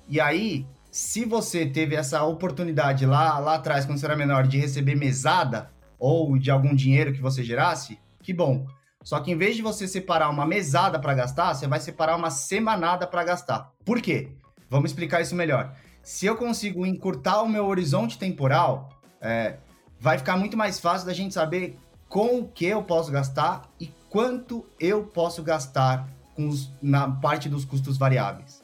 E 0.10 0.20
aí, 0.20 0.68
se 0.92 1.26
você 1.26 1.66
teve 1.66 1.96
essa 1.96 2.24
oportunidade 2.24 3.06
lá, 3.06 3.40
lá 3.40 3.56
atrás, 3.56 3.86
quando 3.86 3.98
você 3.98 4.06
era 4.06 4.16
menor, 4.16 4.46
de 4.46 4.60
receber 4.60 4.96
mesada 4.96 5.72
ou 5.98 6.38
de 6.38 6.52
algum 6.52 6.76
dinheiro 6.76 7.14
que 7.14 7.22
você 7.22 7.44
gerasse, 7.44 7.98
que 8.22 8.34
bom. 8.34 8.68
Só 9.04 9.20
que 9.20 9.32
em 9.32 9.38
vez 9.38 9.56
de 9.56 9.62
você 9.62 9.88
separar 9.88 10.30
uma 10.30 10.46
mesada 10.46 11.00
para 11.00 11.14
gastar, 11.14 11.54
você 11.54 11.68
vai 11.68 11.80
separar 11.80 12.16
uma 12.16 12.30
semanada 12.30 13.08
para 13.08 13.24
gastar. 13.24 13.72
Por 13.86 14.02
quê? 14.02 14.32
Vamos 14.70 14.92
explicar 14.92 15.22
isso 15.22 15.36
melhor. 15.36 15.76
Se 16.02 16.26
eu 16.26 16.36
consigo 16.36 16.86
encurtar 16.86 17.42
o 17.42 17.50
meu 17.50 17.66
horizonte 17.66 18.18
temporal, 18.18 18.90
é, 19.22 19.58
vai 20.04 20.18
ficar 20.18 20.36
muito 20.36 20.58
mais 20.58 20.82
fácil 20.82 21.08
da 21.08 21.14
gente 21.14 21.34
saber 21.34 21.80
com 22.10 22.40
o 22.40 22.48
que 22.50 22.66
eu 22.66 22.84
posso 22.84 23.10
gastar 23.10 23.72
e 23.80 23.90
quanto 24.10 24.66
eu 24.78 25.04
posso 25.04 25.42
gastar 25.42 26.10
os, 26.38 26.70
na 26.82 27.10
parte 27.10 27.48
dos 27.48 27.64
custos 27.64 27.98
variáveis. 27.98 28.62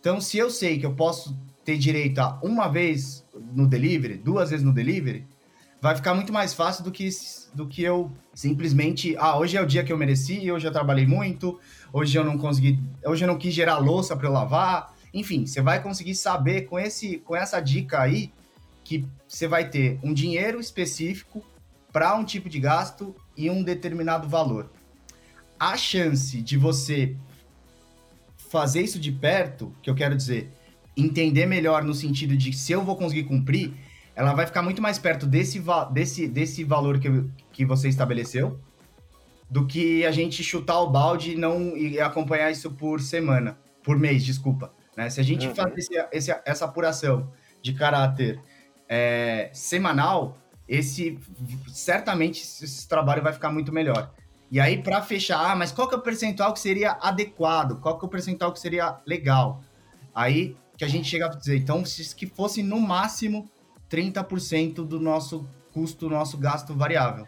Então, 0.00 0.22
se 0.22 0.38
eu 0.38 0.48
sei 0.48 0.78
que 0.78 0.86
eu 0.86 0.94
posso 0.94 1.38
ter 1.66 1.76
direito 1.76 2.18
a 2.18 2.38
uma 2.42 2.66
vez 2.66 3.26
no 3.52 3.66
delivery, 3.66 4.14
duas 4.16 4.48
vezes 4.48 4.64
no 4.64 4.72
delivery, 4.72 5.26
vai 5.82 5.94
ficar 5.96 6.14
muito 6.14 6.32
mais 6.32 6.54
fácil 6.54 6.82
do 6.82 6.90
que, 6.90 7.10
do 7.52 7.68
que 7.68 7.82
eu 7.82 8.10
simplesmente, 8.32 9.14
ah, 9.18 9.38
hoje 9.38 9.58
é 9.58 9.60
o 9.60 9.66
dia 9.66 9.84
que 9.84 9.92
eu 9.92 9.98
mereci, 9.98 10.50
hoje 10.50 10.66
eu 10.66 10.72
trabalhei 10.72 11.06
muito, 11.06 11.60
hoje 11.92 12.16
eu 12.16 12.24
não 12.24 12.38
consegui, 12.38 12.80
hoje 13.04 13.22
eu 13.22 13.28
não 13.28 13.36
quis 13.36 13.52
gerar 13.52 13.76
louça 13.76 14.16
para 14.16 14.28
eu 14.28 14.32
lavar. 14.32 14.94
Enfim, 15.12 15.44
você 15.44 15.60
vai 15.60 15.82
conseguir 15.82 16.14
saber 16.14 16.62
com 16.62 16.78
esse 16.78 17.18
com 17.18 17.36
essa 17.36 17.60
dica 17.60 18.00
aí 18.00 18.32
que 18.84 19.06
você 19.26 19.48
vai 19.48 19.68
ter 19.68 19.98
um 20.02 20.12
dinheiro 20.12 20.60
específico 20.60 21.44
para 21.92 22.14
um 22.16 22.24
tipo 22.24 22.48
de 22.48 22.60
gasto 22.60 23.14
e 23.36 23.48
um 23.48 23.62
determinado 23.62 24.28
valor. 24.28 24.70
A 25.58 25.76
chance 25.76 26.40
de 26.42 26.56
você 26.58 27.16
fazer 28.50 28.82
isso 28.82 29.00
de 29.00 29.10
perto, 29.10 29.74
que 29.82 29.88
eu 29.88 29.94
quero 29.94 30.14
dizer, 30.14 30.52
entender 30.96 31.46
melhor 31.46 31.82
no 31.82 31.94
sentido 31.94 32.36
de 32.36 32.52
se 32.52 32.72
eu 32.72 32.84
vou 32.84 32.96
conseguir 32.96 33.24
cumprir, 33.24 33.72
ela 34.14 34.32
vai 34.32 34.46
ficar 34.46 34.62
muito 34.62 34.80
mais 34.80 34.98
perto 34.98 35.26
desse, 35.26 35.60
desse, 35.92 36.28
desse 36.28 36.62
valor 36.62 37.00
que, 37.00 37.08
que 37.52 37.64
você 37.64 37.88
estabeleceu 37.88 38.60
do 39.50 39.66
que 39.66 40.04
a 40.04 40.10
gente 40.10 40.42
chutar 40.42 40.80
o 40.80 40.90
balde 40.90 41.32
e 41.32 41.36
não 41.36 41.76
e 41.76 42.00
acompanhar 42.00 42.50
isso 42.50 42.70
por 42.70 43.00
semana, 43.00 43.58
por 43.82 43.98
mês, 43.98 44.24
desculpa. 44.24 44.72
Né? 44.96 45.10
Se 45.10 45.20
a 45.20 45.24
gente 45.24 45.46
uhum. 45.48 45.54
fazer 45.54 45.78
esse, 45.78 46.06
esse, 46.12 46.40
essa 46.44 46.64
apuração 46.64 47.32
de 47.60 47.72
caráter 47.72 48.40
é, 48.88 49.50
semanal, 49.52 50.36
esse 50.68 51.18
certamente 51.68 52.42
esse 52.42 52.88
trabalho 52.88 53.22
vai 53.22 53.32
ficar 53.32 53.50
muito 53.50 53.72
melhor. 53.72 54.10
E 54.50 54.60
aí, 54.60 54.82
para 54.82 55.02
fechar, 55.02 55.50
ah, 55.50 55.56
mas 55.56 55.72
qual 55.72 55.88
que 55.88 55.94
é 55.94 55.98
o 55.98 56.02
percentual 56.02 56.52
que 56.52 56.60
seria 56.60 56.92
adequado? 57.00 57.80
Qual 57.80 57.98
que 57.98 58.04
é 58.04 58.06
o 58.06 58.10
percentual 58.10 58.52
que 58.52 58.60
seria 58.60 58.98
legal? 59.06 59.62
Aí 60.14 60.56
que 60.76 60.84
a 60.84 60.88
gente 60.88 61.08
chega 61.08 61.26
a 61.26 61.28
dizer, 61.28 61.56
então, 61.56 61.84
se 61.84 62.14
que 62.14 62.26
fosse 62.26 62.62
no 62.62 62.80
máximo 62.80 63.48
30% 63.90 64.86
do 64.86 65.00
nosso 65.00 65.46
custo, 65.72 66.08
nosso 66.08 66.36
gasto 66.38 66.74
variável. 66.74 67.26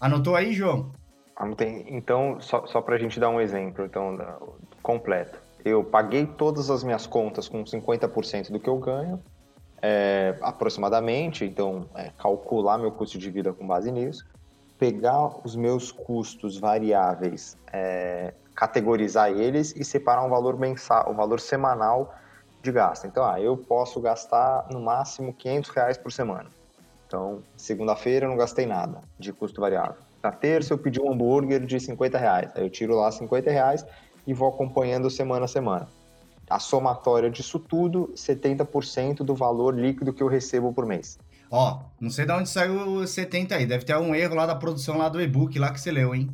Anotou 0.00 0.34
aí, 0.34 0.52
João? 0.52 0.92
Anotei. 1.36 1.84
Então, 1.88 2.40
só, 2.40 2.66
só 2.66 2.80
para 2.80 2.96
a 2.96 2.98
gente 2.98 3.18
dar 3.18 3.28
um 3.28 3.40
exemplo 3.40 3.84
então, 3.84 4.16
completo. 4.82 5.38
Eu 5.64 5.84
paguei 5.84 6.26
todas 6.26 6.70
as 6.70 6.82
minhas 6.82 7.06
contas 7.06 7.48
com 7.48 7.62
50% 7.62 8.50
do 8.50 8.58
que 8.58 8.68
eu 8.68 8.78
ganho, 8.78 9.22
é, 9.82 10.36
aproximadamente, 10.40 11.44
então 11.44 11.86
é, 11.96 12.10
calcular 12.16 12.78
meu 12.78 12.92
custo 12.92 13.18
de 13.18 13.30
vida 13.30 13.52
com 13.52 13.66
base 13.66 13.90
nisso, 13.90 14.24
pegar 14.78 15.28
os 15.44 15.56
meus 15.56 15.90
custos 15.90 16.56
variáveis, 16.56 17.58
é, 17.72 18.32
categorizar 18.54 19.30
eles 19.30 19.74
e 19.76 19.84
separar 19.84 20.24
um 20.24 20.30
valor 20.30 20.56
mensal, 20.56 21.10
um 21.10 21.14
valor 21.14 21.40
semanal 21.40 22.14
de 22.62 22.70
gasto. 22.70 23.06
Então, 23.06 23.24
ah, 23.24 23.40
eu 23.40 23.56
posso 23.56 24.00
gastar 24.00 24.68
no 24.70 24.80
máximo 24.80 25.32
500 25.32 25.70
reais 25.70 25.98
por 25.98 26.12
semana. 26.12 26.48
Então, 27.06 27.42
segunda-feira 27.56 28.26
eu 28.26 28.30
não 28.30 28.36
gastei 28.36 28.66
nada 28.66 29.02
de 29.18 29.32
custo 29.32 29.60
variável. 29.60 29.96
Na 30.22 30.30
terça 30.30 30.72
eu 30.72 30.78
pedi 30.78 31.00
um 31.00 31.12
hambúrguer 31.12 31.64
de 31.66 31.80
50 31.80 32.16
reais. 32.16 32.50
Aí 32.54 32.62
eu 32.62 32.70
tiro 32.70 32.94
lá 32.94 33.10
50 33.10 33.50
reais 33.50 33.84
e 34.26 34.32
vou 34.32 34.48
acompanhando 34.48 35.10
semana 35.10 35.46
a 35.46 35.48
semana 35.48 35.88
a 36.54 36.58
somatória 36.58 37.30
disso 37.30 37.58
tudo, 37.58 38.12
70% 38.14 39.18
do 39.18 39.34
valor 39.34 39.74
líquido 39.74 40.12
que 40.12 40.22
eu 40.22 40.28
recebo 40.28 40.72
por 40.72 40.86
mês. 40.86 41.18
Ó, 41.50 41.80
não 42.00 42.10
sei 42.10 42.24
de 42.24 42.32
onde 42.32 42.48
saiu 42.48 42.74
o 42.74 43.06
70 43.06 43.54
aí, 43.54 43.66
deve 43.66 43.84
ter 43.84 43.96
um 43.96 44.14
erro 44.14 44.34
lá 44.34 44.46
da 44.46 44.54
produção 44.54 44.96
lá 44.96 45.08
do 45.08 45.20
e-book 45.20 45.58
lá 45.58 45.70
que 45.72 45.80
você 45.80 45.90
leu, 45.90 46.14
hein? 46.14 46.30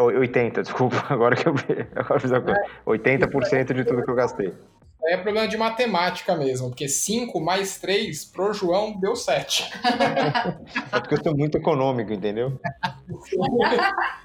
80, 0.00 0.62
desculpa, 0.62 1.04
agora 1.10 1.34
que 1.34 1.46
eu 1.48 1.54
vi, 1.54 1.86
agora 1.94 2.20
fiz 2.20 2.32
a 2.32 2.40
coisa. 2.40 2.60
80% 2.86 3.74
de 3.74 3.84
tudo 3.84 4.02
que 4.02 4.10
eu 4.10 4.14
gastei. 4.14 4.54
É 5.08 5.16
problema 5.16 5.48
de 5.48 5.56
matemática 5.56 6.36
mesmo, 6.36 6.68
porque 6.68 6.88
5 6.88 7.40
mais 7.40 7.78
3 7.78 8.24
pro 8.26 8.52
João 8.52 8.98
deu 8.98 9.16
7. 9.16 9.70
é 10.92 11.00
porque 11.00 11.14
eu 11.14 11.22
sou 11.22 11.36
muito 11.36 11.58
econômico, 11.58 12.12
entendeu? 12.12 12.60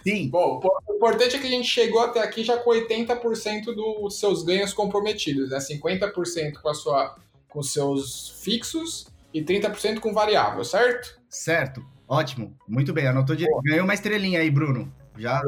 Sim. 0.03 0.29
Bom, 0.29 0.62
o 0.88 0.96
importante 0.96 1.36
é 1.36 1.39
que 1.39 1.48
a 1.48 1.50
gente 1.50 1.67
chegou 1.67 2.01
até 2.01 2.22
aqui 2.22 2.43
já 2.43 2.57
com 2.57 2.69
80% 2.69 3.65
dos 3.74 4.19
seus 4.19 4.43
ganhos 4.43 4.74
comprometidos, 4.74 5.50
né? 5.50 5.57
50% 5.57 6.62
com 6.62 6.69
a 6.69 6.74
sua 6.74 7.15
com 7.50 7.63
seus 7.63 8.41
fixos 8.43 9.07
e 9.34 9.41
30% 9.41 10.00
com 10.00 10.13
variável, 10.13 10.63
certo? 10.63 11.19
Certo. 11.29 11.84
Ótimo. 12.07 12.55
Muito 12.67 12.93
bem, 12.93 13.07
anotou 13.07 13.36
de... 13.36 13.46
Ganhou 13.65 13.84
uma 13.84 13.93
estrelinha 13.93 14.39
aí, 14.39 14.50
Bruno. 14.50 14.93
Já. 15.17 15.41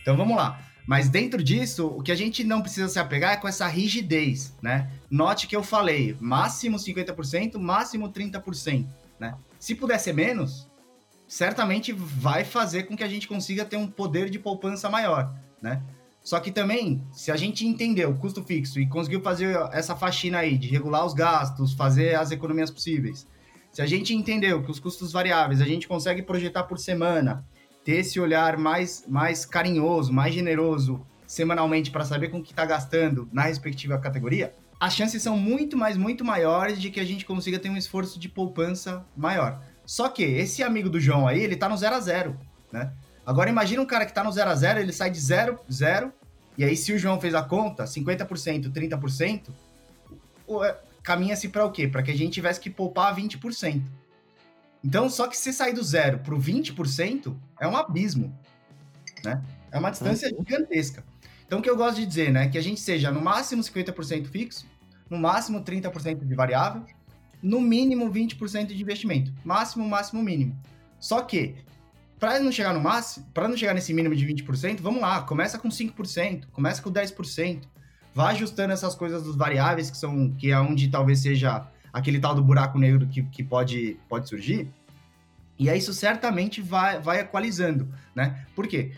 Então 0.00 0.16
vamos 0.16 0.36
lá. 0.36 0.67
Mas 0.88 1.10
dentro 1.10 1.44
disso, 1.44 1.86
o 1.86 2.02
que 2.02 2.10
a 2.10 2.14
gente 2.14 2.42
não 2.42 2.62
precisa 2.62 2.88
se 2.88 2.98
apegar 2.98 3.34
é 3.34 3.36
com 3.36 3.46
essa 3.46 3.68
rigidez, 3.68 4.54
né? 4.62 4.90
Note 5.10 5.46
que 5.46 5.54
eu 5.54 5.62
falei 5.62 6.16
máximo 6.18 6.78
50%, 6.78 7.58
máximo 7.58 8.08
30%, 8.10 8.86
né? 9.20 9.34
Se 9.60 9.74
puder 9.74 9.98
ser 9.98 10.14
menos, 10.14 10.66
certamente 11.28 11.92
vai 11.92 12.42
fazer 12.42 12.84
com 12.84 12.96
que 12.96 13.04
a 13.04 13.08
gente 13.08 13.28
consiga 13.28 13.66
ter 13.66 13.76
um 13.76 13.86
poder 13.86 14.30
de 14.30 14.38
poupança 14.38 14.88
maior, 14.88 15.30
né? 15.60 15.82
Só 16.24 16.40
que 16.40 16.50
também, 16.50 17.02
se 17.12 17.30
a 17.30 17.36
gente 17.36 17.66
entendeu 17.66 18.08
o 18.08 18.16
custo 18.16 18.42
fixo 18.42 18.80
e 18.80 18.86
conseguiu 18.86 19.20
fazer 19.20 19.58
essa 19.72 19.94
faxina 19.94 20.38
aí 20.38 20.56
de 20.56 20.68
regular 20.68 21.04
os 21.04 21.12
gastos, 21.12 21.74
fazer 21.74 22.14
as 22.14 22.30
economias 22.30 22.70
possíveis, 22.70 23.26
se 23.70 23.82
a 23.82 23.86
gente 23.86 24.14
entendeu 24.14 24.62
que 24.62 24.70
os 24.70 24.80
custos 24.80 25.12
variáveis 25.12 25.60
a 25.60 25.66
gente 25.66 25.86
consegue 25.86 26.22
projetar 26.22 26.62
por 26.62 26.78
semana, 26.78 27.44
ter 27.88 28.00
esse 28.00 28.20
olhar 28.20 28.58
mais, 28.58 29.02
mais 29.08 29.46
carinhoso, 29.46 30.12
mais 30.12 30.34
generoso 30.34 31.00
semanalmente 31.26 31.90
para 31.90 32.04
saber 32.04 32.28
com 32.28 32.42
que 32.42 32.52
está 32.52 32.66
gastando 32.66 33.26
na 33.32 33.44
respectiva 33.44 33.98
categoria, 33.98 34.52
as 34.78 34.92
chances 34.92 35.22
são 35.22 35.38
muito, 35.38 35.74
mais, 35.74 35.96
muito 35.96 36.22
maiores 36.22 36.78
de 36.78 36.90
que 36.90 37.00
a 37.00 37.04
gente 37.04 37.24
consiga 37.24 37.58
ter 37.58 37.70
um 37.70 37.78
esforço 37.78 38.18
de 38.18 38.28
poupança 38.28 39.06
maior. 39.16 39.62
Só 39.86 40.06
que 40.10 40.22
esse 40.22 40.62
amigo 40.62 40.90
do 40.90 41.00
João 41.00 41.26
aí, 41.26 41.42
ele 41.42 41.56
tá 41.56 41.66
no 41.66 41.78
0 41.78 41.94
a 41.94 42.00
0 42.00 42.38
né? 42.70 42.92
Agora 43.24 43.48
imagina 43.48 43.80
um 43.80 43.86
cara 43.86 44.04
que 44.04 44.12
tá 44.12 44.22
no 44.22 44.30
0 44.30 44.50
a 44.50 44.54
0 44.54 44.80
ele 44.80 44.92
sai 44.92 45.10
de 45.10 45.18
0, 45.18 45.58
0, 45.72 46.12
e 46.58 46.64
aí 46.64 46.76
se 46.76 46.92
o 46.92 46.98
João 46.98 47.18
fez 47.18 47.34
a 47.34 47.42
conta, 47.42 47.84
50%, 47.84 48.70
30%, 48.70 49.48
é, 50.62 50.76
caminha-se 51.02 51.48
para 51.48 51.64
o 51.64 51.72
quê? 51.72 51.88
Para 51.88 52.02
que 52.02 52.10
a 52.10 52.16
gente 52.16 52.34
tivesse 52.34 52.60
que 52.60 52.68
poupar 52.68 53.16
20%. 53.16 53.80
Então, 54.84 55.08
só 55.10 55.26
que 55.26 55.36
se 55.36 55.52
sair 55.52 55.72
do 55.72 55.82
zero 55.82 56.18
para 56.20 56.34
o 56.34 56.38
20% 56.38 57.36
é 57.60 57.66
um 57.66 57.76
abismo, 57.76 58.36
né? 59.24 59.42
É 59.70 59.78
uma 59.78 59.90
distância 59.90 60.30
uhum. 60.30 60.44
gigantesca. 60.44 61.04
Então, 61.46 61.58
o 61.58 61.62
que 61.62 61.68
eu 61.68 61.76
gosto 61.76 61.96
de 61.96 62.06
dizer, 62.06 62.30
né, 62.30 62.48
que 62.48 62.58
a 62.58 62.62
gente 62.62 62.80
seja 62.80 63.10
no 63.10 63.20
máximo 63.20 63.62
50% 63.62 64.26
fixo, 64.26 64.66
no 65.08 65.18
máximo 65.18 65.62
30% 65.62 66.26
de 66.26 66.34
variável, 66.34 66.84
no 67.42 67.60
mínimo 67.60 68.10
20% 68.10 68.66
de 68.66 68.80
investimento. 68.80 69.32
Máximo, 69.44 69.88
máximo, 69.88 70.22
mínimo. 70.22 70.60
Só 71.00 71.22
que, 71.22 71.56
para 72.18 72.38
não 72.40 72.52
chegar 72.52 72.74
no 72.74 72.80
máximo, 72.80 73.26
para 73.32 73.48
não 73.48 73.56
chegar 73.56 73.74
nesse 73.74 73.94
mínimo 73.94 74.14
de 74.14 74.26
20%, 74.26 74.80
vamos 74.80 75.00
lá, 75.00 75.22
começa 75.22 75.58
com 75.58 75.68
5%, 75.68 76.46
começa 76.52 76.82
com 76.82 76.92
10%, 76.92 77.62
vá 78.14 78.30
ajustando 78.30 78.72
essas 78.72 78.94
coisas 78.94 79.22
dos 79.22 79.36
variáveis, 79.36 79.90
que 79.90 79.96
são 79.96 80.30
que 80.32 80.50
é 80.50 80.60
onde 80.60 80.88
talvez 80.88 81.20
seja 81.20 81.66
aquele 81.92 82.18
tal 82.18 82.34
do 82.34 82.42
buraco 82.42 82.78
negro 82.78 83.06
que, 83.06 83.22
que 83.22 83.42
pode, 83.42 83.98
pode 84.08 84.28
surgir. 84.28 84.68
E 85.58 85.68
aí 85.68 85.78
isso 85.78 85.92
certamente 85.92 86.60
vai, 86.60 87.00
vai 87.00 87.20
equalizando, 87.20 87.88
né? 88.14 88.44
Por 88.54 88.66
quê? 88.66 88.92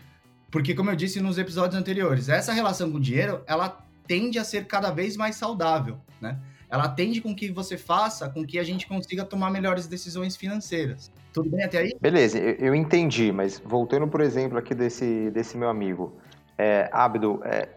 Porque, 0.51 0.75
como 0.75 0.91
eu 0.91 0.95
disse 0.95 1.21
nos 1.21 1.37
episódios 1.37 1.79
anteriores, 1.79 2.27
essa 2.29 2.51
relação 2.51 2.91
com 2.91 2.97
o 2.97 3.01
dinheiro, 3.01 3.41
ela 3.47 3.83
tende 4.05 4.37
a 4.37 4.43
ser 4.43 4.65
cada 4.65 4.91
vez 4.91 5.15
mais 5.15 5.37
saudável, 5.37 5.97
né? 6.19 6.37
Ela 6.69 6.87
tende 6.87 7.19
com 7.19 7.35
que 7.35 7.51
você 7.51 7.77
faça 7.77 8.29
com 8.29 8.45
que 8.45 8.59
a 8.59 8.63
gente 8.63 8.87
consiga 8.87 9.25
tomar 9.25 9.49
melhores 9.49 9.87
decisões 9.87 10.35
financeiras. 10.37 11.11
Tudo 11.33 11.49
bem 11.49 11.63
até 11.63 11.79
aí? 11.79 11.95
Beleza, 11.99 12.37
eu, 12.37 12.75
entendi, 12.75 13.31
mas 13.31 13.61
voltando, 13.65 14.07
por 14.07 14.21
exemplo, 14.21 14.57
aqui 14.57 14.75
desse, 14.75 15.29
desse 15.31 15.57
meu 15.57 15.69
amigo, 15.69 16.17
é, 16.57 16.89
Abdo, 16.93 17.41
é, 17.43 17.69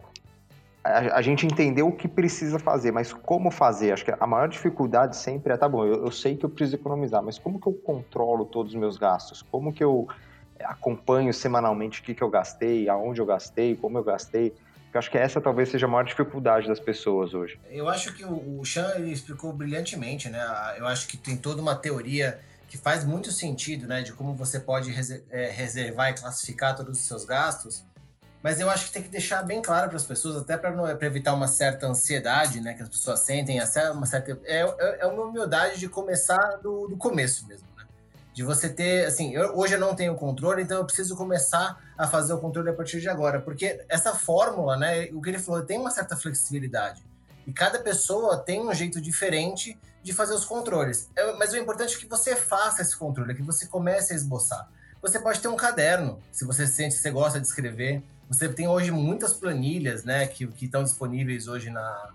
a, 0.85 1.17
a, 1.17 1.23
gente 1.23 1.47
entendeu 1.47 1.89
o 1.89 1.93
que 1.93 2.07
precisa 2.07 2.59
fazer, 2.59 2.93
mas 2.93 3.13
como 3.13 3.51
fazer? 3.51 3.93
Acho 3.93 4.05
que 4.05 4.13
a 4.13 4.27
maior 4.27 4.49
dificuldade 4.49 5.17
sempre 5.17 5.53
é, 5.53 5.57
tá 5.57 5.67
bom, 5.67 5.87
eu, 5.87 6.05
eu 6.05 6.11
sei 6.11 6.37
que 6.37 6.45
eu 6.45 6.51
preciso 6.51 6.77
economizar, 6.77 7.23
mas 7.23 7.39
como 7.39 7.59
que 7.59 7.67
eu 7.67 7.73
controlo 7.73 8.45
todos 8.45 8.75
os 8.75 8.79
meus 8.79 8.99
gastos? 8.99 9.41
Como 9.41 9.73
que 9.73 9.83
eu 9.83 10.07
acompanho 10.63 11.33
semanalmente 11.33 12.01
o 12.01 12.05
que, 12.05 12.15
que 12.15 12.23
eu 12.23 12.29
gastei, 12.29 12.89
aonde 12.89 13.21
eu 13.21 13.27
gastei, 13.27 13.75
como 13.75 13.97
eu 13.97 14.05
gastei? 14.05 14.55
Eu 14.93 14.99
acho 14.99 15.11
que 15.11 15.19
essa 15.19 15.41
talvez 15.41 15.71
seja 15.71 15.87
a 15.87 15.89
maior 15.89 16.05
dificuldade 16.05 16.69
das 16.69 16.79
pessoas 16.79 17.35
hoje. 17.35 17.59
Eu 17.69 17.89
acho 17.89 18.15
que 18.15 18.25
o, 18.25 18.61
o 18.61 18.65
Chan 18.65 18.99
explicou 19.07 19.53
brilhantemente, 19.53 20.29
né? 20.29 20.41
Eu 20.77 20.87
acho 20.87 21.09
que 21.09 21.17
tem 21.17 21.37
toda 21.37 21.61
uma 21.61 21.75
teoria 21.75 22.39
que 22.69 22.79
faz 22.79 23.05
muito 23.05 23.33
sentido, 23.33 23.89
né? 23.89 24.03
De 24.03 24.13
como 24.13 24.35
você 24.35 24.61
pode 24.61 24.95
é, 25.31 25.51
reservar 25.51 26.11
e 26.11 26.15
classificar 26.15 26.77
todos 26.77 27.01
os 27.01 27.07
seus 27.07 27.25
gastos 27.25 27.85
mas 28.45 28.61
eu 28.61 28.69
acho 28.69 28.85
que 28.85 28.93
tem 28.93 29.03
que 29.03 29.09
deixar 29.09 29.43
bem 29.43 29.63
claro 29.63 29.89
para 29.89 29.97
as 29.97 30.05
pessoas, 30.05 30.37
até 30.37 30.59
para 30.59 31.07
evitar 31.07 31.33
uma 31.33 31.49
certa 31.49 31.87
ansiedade, 31.87 32.61
né, 32.61 32.75
que 32.75 32.83
as 32.83 32.91
pessoas 32.91 33.21
sentem, 33.21 33.59
uma 33.59 34.05
certa 34.05 34.39
é, 34.45 34.61
é, 34.61 34.99
é 35.01 35.07
uma 35.07 35.25
humildade 35.25 35.81
de 35.81 35.89
começar 35.89 36.59
do, 36.63 36.87
do 36.87 36.95
começo 36.95 37.49
mesmo, 37.49 37.67
né? 37.75 37.87
De 38.35 38.43
você 38.43 38.69
ter, 38.69 39.07
assim, 39.07 39.35
eu, 39.35 39.57
hoje 39.57 39.77
eu 39.77 39.81
não 39.81 39.95
tenho 39.95 40.15
controle, 40.15 40.63
então 40.63 40.77
eu 40.77 40.85
preciso 40.85 41.17
começar 41.17 41.83
a 41.97 42.07
fazer 42.07 42.35
o 42.35 42.39
controle 42.39 42.69
a 42.69 42.75
partir 42.75 43.01
de 43.01 43.09
agora. 43.09 43.41
Porque 43.41 43.83
essa 43.89 44.15
fórmula, 44.15 44.77
né, 44.77 45.09
o 45.15 45.23
que 45.23 45.31
ele 45.31 45.39
falou, 45.39 45.63
tem 45.63 45.79
uma 45.79 45.91
certa 45.91 46.15
flexibilidade. 46.15 47.03
E 47.47 47.53
cada 47.53 47.79
pessoa 47.79 48.37
tem 48.37 48.61
um 48.61 48.75
jeito 48.75 49.01
diferente 49.01 49.79
de 50.03 50.13
fazer 50.13 50.35
os 50.35 50.45
controles. 50.45 51.09
É, 51.17 51.33
mas 51.39 51.55
o 51.55 51.57
importante 51.57 51.97
é 51.97 51.99
que 51.99 52.07
você 52.07 52.37
faça 52.37 52.83
esse 52.83 52.95
controle, 52.95 53.35
que 53.35 53.43
você 53.43 53.67
comece 53.67 54.13
a 54.13 54.17
esboçar. 54.17 54.69
Você 55.01 55.19
pode 55.19 55.41
ter 55.41 55.49
um 55.49 55.57
caderno, 55.57 56.19
se 56.31 56.45
você 56.45 56.67
sente, 56.67 56.95
se 56.95 57.01
você 57.01 57.11
gosta 57.11 57.41
de 57.41 57.47
escrever. 57.47 58.03
Você 58.29 58.49
tem 58.49 58.67
hoje 58.67 58.91
muitas 58.91 59.33
planilhas, 59.33 60.05
né, 60.05 60.27
que, 60.27 60.47
que 60.47 60.65
estão 60.65 60.83
disponíveis 60.83 61.47
hoje 61.47 61.71
na, 61.71 62.13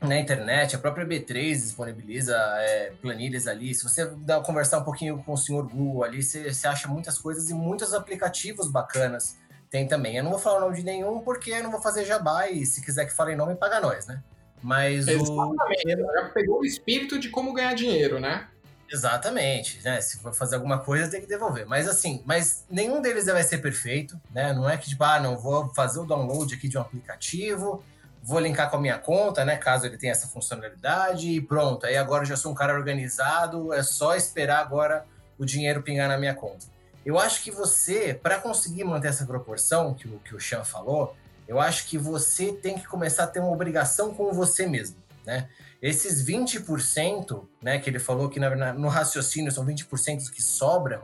na 0.00 0.18
internet, 0.18 0.74
a 0.74 0.78
própria 0.78 1.06
B3 1.06 1.52
disponibiliza 1.52 2.36
é, 2.36 2.92
planilhas 3.00 3.46
ali. 3.46 3.74
Se 3.74 3.84
você 3.84 4.06
dá, 4.06 4.40
conversar 4.40 4.78
um 4.78 4.84
pouquinho 4.84 5.22
com 5.22 5.32
o 5.32 5.36
senhor 5.36 5.68
Google 5.68 6.04
ali, 6.04 6.22
você, 6.22 6.52
você 6.52 6.66
acha 6.66 6.88
muitas 6.88 7.18
coisas 7.18 7.50
e 7.50 7.54
muitos 7.54 7.94
aplicativos 7.94 8.68
bacanas 8.68 9.36
tem 9.70 9.86
também. 9.86 10.16
Eu 10.16 10.24
não 10.24 10.30
vou 10.30 10.38
falar 10.38 10.58
o 10.58 10.60
nome 10.60 10.76
de 10.76 10.82
nenhum 10.82 11.20
porque 11.20 11.50
eu 11.50 11.62
não 11.62 11.70
vou 11.70 11.80
fazer 11.80 12.04
jabá 12.04 12.48
e 12.48 12.66
se 12.66 12.84
quiser 12.84 13.06
que 13.06 13.12
fale 13.12 13.34
nome, 13.34 13.54
paga 13.54 13.80
nós, 13.80 14.06
né? 14.06 14.22
Mas 14.62 15.08
Exatamente. 15.08 15.96
o. 15.96 16.12
Já 16.12 16.30
pegou 16.32 16.60
o 16.60 16.64
espírito 16.64 17.18
de 17.18 17.30
como 17.30 17.52
ganhar 17.52 17.74
dinheiro, 17.74 18.20
né? 18.20 18.48
Exatamente, 18.92 19.80
né? 19.82 20.02
Se 20.02 20.18
for 20.18 20.34
fazer 20.34 20.56
alguma 20.56 20.78
coisa, 20.78 21.10
tem 21.10 21.22
que 21.22 21.26
devolver. 21.26 21.66
Mas 21.66 21.88
assim, 21.88 22.22
mas 22.26 22.66
nenhum 22.68 23.00
deles 23.00 23.24
vai 23.24 23.42
ser 23.42 23.58
perfeito, 23.58 24.20
né? 24.30 24.52
Não 24.52 24.68
é 24.68 24.76
que 24.76 24.90
tipo, 24.90 25.02
ah, 25.02 25.18
não 25.18 25.38
vou 25.38 25.72
fazer 25.74 25.98
o 25.98 26.04
download 26.04 26.54
aqui 26.54 26.68
de 26.68 26.76
um 26.76 26.82
aplicativo, 26.82 27.82
vou 28.22 28.38
linkar 28.38 28.68
com 28.68 28.76
a 28.76 28.80
minha 28.80 28.98
conta, 28.98 29.46
né? 29.46 29.56
Caso 29.56 29.86
ele 29.86 29.96
tenha 29.96 30.12
essa 30.12 30.28
funcionalidade 30.28 31.26
e 31.26 31.40
pronto. 31.40 31.86
Aí 31.86 31.96
agora 31.96 32.24
eu 32.24 32.28
já 32.28 32.36
sou 32.36 32.52
um 32.52 32.54
cara 32.54 32.74
organizado, 32.74 33.72
é 33.72 33.82
só 33.82 34.14
esperar 34.14 34.60
agora 34.60 35.06
o 35.38 35.46
dinheiro 35.46 35.82
pingar 35.82 36.06
na 36.06 36.18
minha 36.18 36.34
conta. 36.34 36.66
Eu 37.04 37.18
acho 37.18 37.42
que 37.42 37.50
você, 37.50 38.12
para 38.12 38.38
conseguir 38.38 38.84
manter 38.84 39.08
essa 39.08 39.24
proporção 39.24 39.94
que 39.94 40.06
o, 40.06 40.18
que 40.20 40.36
o 40.36 40.40
Sean 40.40 40.64
falou, 40.64 41.16
eu 41.48 41.58
acho 41.58 41.86
que 41.86 41.96
você 41.96 42.52
tem 42.52 42.78
que 42.78 42.86
começar 42.86 43.24
a 43.24 43.26
ter 43.26 43.40
uma 43.40 43.50
obrigação 43.50 44.14
com 44.14 44.32
você 44.32 44.66
mesmo, 44.66 44.96
né? 45.24 45.48
Esses 45.82 46.24
20%, 46.24 47.44
né, 47.60 47.80
que 47.80 47.90
ele 47.90 47.98
falou 47.98 48.28
que 48.28 48.38
na, 48.38 48.72
no 48.72 48.86
raciocínio 48.86 49.50
são 49.50 49.66
20% 49.66 50.30
que 50.30 50.40
sobram, 50.40 51.02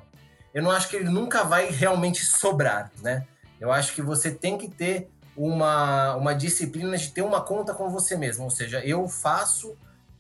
eu 0.55 0.63
não 0.63 0.71
acho 0.71 0.89
que 0.89 0.95
ele 0.95 1.11
nunca 1.11 1.43
vai 1.43 1.69
realmente 1.69 2.25
sobrar, 2.27 2.93
né? 3.03 3.27
Eu 3.61 3.73
acho 3.73 3.93
que 3.93 4.01
você 4.01 4.31
tem 4.31 4.57
que 4.57 4.69
ter 4.69 5.11
uma, 5.37 6.15
uma 6.15 6.33
disciplina 6.33 6.97
de 6.97 7.11
ter 7.11 7.23
uma 7.23 7.41
conta 7.41 7.75
com 7.75 7.91
você 7.91 8.17
mesmo, 8.17 8.45
ou 8.45 8.51
seja, 8.51 8.79
eu 8.85 9.09
faço 9.09 9.77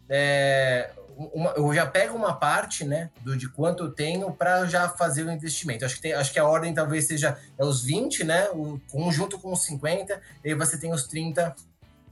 é, 0.08 0.90
uma, 1.16 1.50
eu 1.50 1.72
já 1.74 1.84
pego 1.86 2.16
uma 2.16 2.32
parte, 2.32 2.84
né, 2.84 3.10
do, 3.22 3.36
de 3.36 3.48
quanto 3.48 3.84
eu 3.84 3.90
tenho 3.90 4.32
para 4.32 4.66
já 4.66 4.88
fazer 4.88 5.24
o 5.24 5.30
investimento. 5.30 5.84
Acho 5.84 5.96
que, 5.96 6.02
tem, 6.02 6.12
acho 6.12 6.32
que 6.32 6.38
a 6.38 6.46
ordem 6.46 6.72
talvez 6.72 7.06
seja 7.06 7.38
é 7.58 7.64
os 7.64 7.84
20, 7.84 8.24
né, 8.24 8.48
o 8.50 8.80
conjunto 8.90 9.38
com 9.38 9.52
os 9.52 9.64
50, 9.64 10.20
e 10.44 10.48
aí 10.48 10.54
você 10.54 10.78
tem 10.78 10.92
os 10.92 11.06
30 11.06 11.54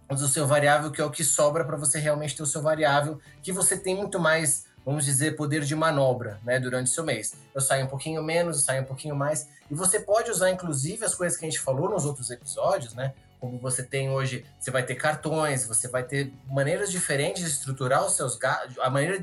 do 0.09 0.29
seu 0.29 0.47
variável, 0.47 0.91
que 0.91 1.01
é 1.01 1.05
o 1.05 1.11
que 1.11 1.25
sobra 1.25 1.65
para 1.65 1.77
você 1.77 1.99
realmente 1.99 2.37
ter 2.37 2.43
o 2.43 2.47
seu 2.47 2.63
variável, 2.63 3.21
que 3.43 3.53
você 3.53 3.77
tem 3.77 3.97
muito 3.97 4.21
mais, 4.21 4.67
vamos 4.85 5.05
dizer, 5.05 5.37
poder 5.37 5.63
de 5.63 5.75
manobra, 5.75 6.41
né, 6.45 6.61
durante 6.61 6.87
o 6.87 6.91
seu 6.91 7.05
mês. 7.05 7.35
Eu 7.55 7.61
saio 7.61 7.87
um 7.87 7.89
pouquinho 7.89 8.23
menos, 8.23 8.59
eu 8.59 8.63
saio 8.65 8.83
um 8.83 8.87
pouquinho 8.87 9.17
mais, 9.17 9.49
e 9.71 9.75
você 9.75 9.99
pode 9.99 10.31
usar, 10.31 10.51
inclusive, 10.51 11.05
as 11.05 11.15
coisas 11.15 11.37
que 11.37 11.45
a 11.45 11.51
gente 11.51 11.61
falou 11.61 11.89
nos 11.91 12.05
outros 12.05 12.31
episódios, 12.31 12.95
né, 12.95 13.15
como 13.41 13.59
você 13.59 13.83
tem 13.83 14.11
hoje, 14.11 14.47
você 14.59 14.71
vai 14.71 14.85
ter 14.85 14.95
cartões, 14.95 15.67
você 15.67 15.89
vai 15.89 16.03
ter 16.03 16.33
maneiras 16.49 16.91
diferentes 16.91 17.43
de 17.43 17.51
estruturar 17.51 18.05
os 18.05 18.15
seus 18.15 18.37
gastos, 18.37 18.77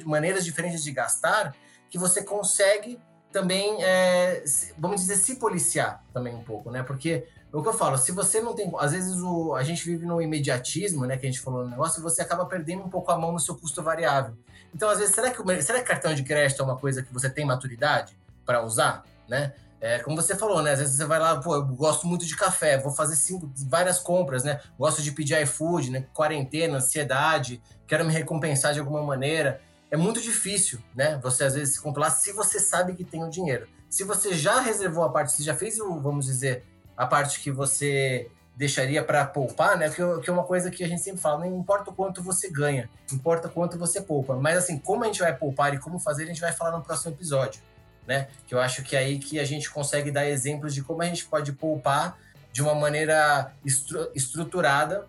maneiras 0.06 0.46
diferentes 0.46 0.84
de 0.84 0.92
gastar, 0.92 1.56
que 1.90 1.98
você 1.98 2.24
consegue 2.24 3.00
também, 3.34 3.84
é, 3.84 4.44
vamos 4.78 5.02
dizer, 5.02 5.18
se 5.18 5.36
policiar 5.36 6.02
também 6.14 6.34
um 6.34 6.44
pouco, 6.44 6.72
né? 6.72 6.84
Porque 6.84 7.28
é 7.52 7.58
o 7.58 7.62
que 7.62 7.68
eu 7.68 7.74
falo, 7.74 7.98
se 7.98 8.12
você 8.12 8.40
não 8.40 8.54
tem. 8.54 8.72
Às 8.78 8.94
vezes 8.94 9.20
o, 9.22 9.56
a 9.56 9.64
gente 9.64 9.84
vive 9.84 10.06
no 10.06 10.22
imediatismo, 10.22 11.06
né? 11.06 11.18
Que 11.18 11.26
a 11.26 11.30
gente 11.30 11.42
falou 11.42 11.64
no 11.64 11.70
negócio, 11.70 12.02
você 12.02 12.22
acaba 12.22 12.46
perdendo 12.46 12.84
um 12.84 12.90
pouco 12.90 13.12
a 13.12 13.18
mão 13.18 13.34
no 13.34 13.40
seu 13.40 13.56
custo 13.56 13.82
variável. 13.84 14.38
Então, 14.74 14.90
às 14.90 15.00
vezes, 15.00 15.14
será 15.14 15.30
que, 15.32 15.62
será 15.62 15.80
que 15.80 15.86
cartão 15.86 16.14
de 16.14 16.24
crédito 16.24 16.62
é 16.62 16.66
uma 16.66 16.78
coisa 16.78 17.04
que 17.04 17.14
você 17.14 17.30
tem 17.30 17.44
maturidade 17.44 18.18
para 18.46 18.64
usar, 18.64 19.04
né? 19.28 19.54
É, 19.82 20.00
como 20.00 20.16
você 20.16 20.36
falou, 20.36 20.62
né? 20.62 20.72
Às 20.72 20.80
vezes 20.80 20.96
você 20.96 21.06
vai 21.06 21.20
lá, 21.20 21.36
pô, 21.42 21.56
eu 21.56 21.66
gosto 21.66 22.08
muito 22.08 22.26
de 22.26 22.38
café, 22.38 22.78
vou 22.78 22.94
fazer 22.94 23.18
cinco, 23.18 23.52
várias 23.68 24.00
compras, 24.00 24.44
né? 24.44 24.62
Gosto 24.80 25.02
de 25.02 25.12
pedir 25.12 25.42
iFood, 25.42 25.92
né? 25.92 26.06
Quarentena, 26.14 26.78
ansiedade, 26.78 27.62
quero 27.86 28.06
me 28.06 28.14
recompensar 28.14 28.74
de 28.74 28.80
alguma 28.80 29.04
maneira. 29.04 29.60
É 29.94 29.98
muito 29.98 30.20
difícil, 30.20 30.80
né? 30.96 31.20
Você 31.22 31.44
às 31.44 31.54
vezes 31.54 31.76
se 31.76 31.82
comprar 31.82 32.10
se 32.10 32.32
você 32.34 32.60
sabe 32.60 32.96
que 32.96 33.04
tem 33.04 33.24
o 33.24 33.30
dinheiro. 33.30 33.68
Se 33.90 34.04
você 34.04 34.34
já 34.34 34.60
reservou 34.60 35.04
a 35.04 35.10
parte, 35.10 35.34
se 35.34 35.44
já 35.44 35.54
fez 35.54 35.78
vamos 35.78 36.26
dizer, 36.26 36.66
a 36.98 37.06
parte 37.06 37.40
que 37.40 37.52
você 37.52 38.30
deixaria 38.56 39.04
para 39.04 39.24
poupar, 39.26 39.78
né? 39.78 39.90
Que, 39.90 40.02
é 40.02 40.32
uma 40.32 40.44
coisa 40.44 40.72
que 40.72 40.84
a 40.84 40.88
gente 40.88 41.02
sempre 41.02 41.22
fala, 41.22 41.46
não 41.46 41.60
importa 41.60 41.92
o 41.92 41.94
quanto 41.94 42.24
você 42.24 42.50
ganha, 42.50 42.90
importa 43.12 43.48
quanto 43.48 43.78
você 43.78 44.02
poupa. 44.02 44.36
Mas 44.36 44.58
assim, 44.58 44.80
como 44.80 45.04
a 45.04 45.08
gente 45.08 45.20
vai 45.20 45.36
poupar 45.36 45.74
e 45.76 45.78
como 45.78 46.00
fazer, 46.00 46.24
a 46.24 46.28
gente 46.28 46.42
vai 46.42 46.52
falar 46.52 46.76
no 46.76 46.84
próximo 46.84 47.14
episódio 47.14 47.62
né? 48.08 48.28
Que 48.48 48.56
eu 48.56 48.60
acho 48.60 48.84
que 48.84 48.96
é 48.96 49.00
aí 49.00 49.20
que 49.20 49.40
a 49.40 49.46
gente 49.46 49.70
consegue 49.70 50.12
dar 50.12 50.28
exemplos 50.28 50.74
de 50.74 50.84
como 50.84 51.02
a 51.02 51.06
gente 51.06 51.26
pode 51.26 51.54
poupar 51.54 52.18
de 52.52 52.62
uma 52.62 52.76
maneira 52.76 53.52
estru 53.66 54.12
estruturada 54.14 55.08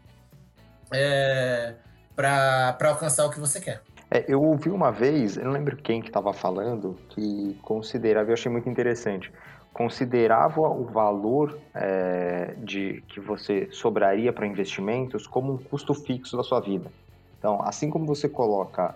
é, 0.93 1.75
para 2.15 2.77
alcançar 2.85 3.27
o 3.27 3.31
que 3.31 3.41
você 3.41 3.61
quer. 3.61 3.83
É, 4.15 4.25
eu 4.29 4.41
ouvi 4.41 4.71
uma 4.71 4.93
vez, 4.93 5.37
eu 5.37 5.45
não 5.45 5.51
lembro 5.51 5.77
quem 5.77 6.01
que 6.01 6.07
estava 6.07 6.33
falando, 6.33 6.97
que 7.09 7.59
considerava, 7.61 8.31
eu 8.31 8.35
achei 8.35 8.51
muito 8.51 8.69
interessante, 8.69 9.33
considerava 9.73 10.61
o 10.61 10.85
valor 10.85 11.59
é, 11.75 12.55
de 12.59 13.03
que 13.09 13.19
você 13.19 13.67
sobraria 13.73 14.33
para 14.33 14.47
investimentos 14.47 15.27
como 15.27 15.55
um 15.55 15.59
custo 15.59 15.93
fixo 15.95 16.37
da 16.37 16.45
sua 16.45 16.61
vida. 16.61 16.93
Então, 17.37 17.61
assim 17.61 17.91
como 17.91 18.07
você 18.07 18.29
coloca 18.29 18.95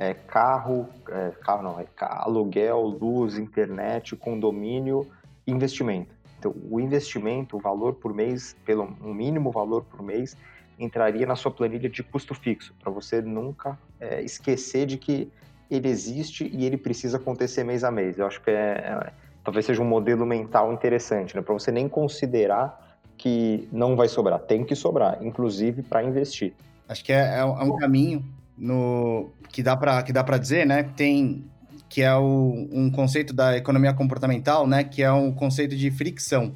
é, 0.00 0.12
carro, 0.12 0.88
é, 1.10 1.30
carro 1.40 1.62
não, 1.62 1.78
é 1.78 1.86
aluguel, 2.00 2.80
luz, 2.80 3.38
internet, 3.38 4.16
condomínio, 4.16 5.06
investimento. 5.46 6.12
Então, 6.40 6.52
o 6.68 6.80
investimento, 6.80 7.56
o 7.56 7.60
valor 7.60 7.94
por 7.94 8.12
mês, 8.12 8.56
pelo 8.64 8.82
um 9.00 9.14
mínimo 9.14 9.52
valor 9.52 9.84
por 9.84 10.02
mês, 10.02 10.36
entraria 10.78 11.26
na 11.26 11.36
sua 11.36 11.50
planilha 11.50 11.88
de 11.88 12.02
custo 12.02 12.34
fixo, 12.34 12.74
para 12.80 12.90
você 12.90 13.20
nunca 13.22 13.78
é, 14.00 14.22
esquecer 14.22 14.86
de 14.86 14.98
que 14.98 15.30
ele 15.70 15.88
existe 15.88 16.48
e 16.52 16.64
ele 16.64 16.76
precisa 16.76 17.16
acontecer 17.16 17.64
mês 17.64 17.82
a 17.82 17.90
mês. 17.90 18.18
Eu 18.18 18.26
acho 18.26 18.40
que 18.42 18.50
é, 18.50 18.54
é 18.54 19.12
talvez 19.42 19.64
seja 19.64 19.80
um 19.80 19.86
modelo 19.86 20.26
mental 20.26 20.72
interessante, 20.72 21.36
né? 21.36 21.42
para 21.42 21.54
você 21.54 21.70
nem 21.70 21.88
considerar 21.88 22.98
que 23.16 23.68
não 23.72 23.96
vai 23.96 24.08
sobrar. 24.08 24.40
Tem 24.40 24.64
que 24.64 24.74
sobrar, 24.74 25.18
inclusive 25.22 25.82
para 25.82 26.02
investir. 26.02 26.52
Acho 26.88 27.04
que 27.04 27.12
é, 27.12 27.38
é 27.38 27.44
um 27.44 27.76
caminho 27.76 28.24
no 28.56 29.30
que 29.50 29.62
dá 29.62 29.76
para 29.76 30.02
que 30.02 30.12
dá 30.12 30.22
para 30.22 30.38
dizer, 30.38 30.66
né? 30.66 30.82
Tem 30.82 31.44
que 31.88 32.02
é 32.02 32.14
o, 32.14 32.68
um 32.72 32.90
conceito 32.90 33.32
da 33.32 33.56
economia 33.56 33.94
comportamental, 33.94 34.66
né? 34.66 34.84
Que 34.84 35.02
é 35.02 35.12
um 35.12 35.32
conceito 35.32 35.76
de 35.76 35.90
fricção. 35.90 36.52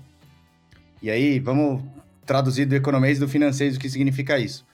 E 1.03 1.11
aí 1.11 1.39
vamos 1.39 1.83
traduzir 2.31 2.65
do 2.65 2.77
economês 2.77 3.19
do 3.19 3.27
financeiro 3.27 3.75
o 3.75 3.79
que 3.81 3.91
significa 3.91 4.39
isso. 4.39 4.65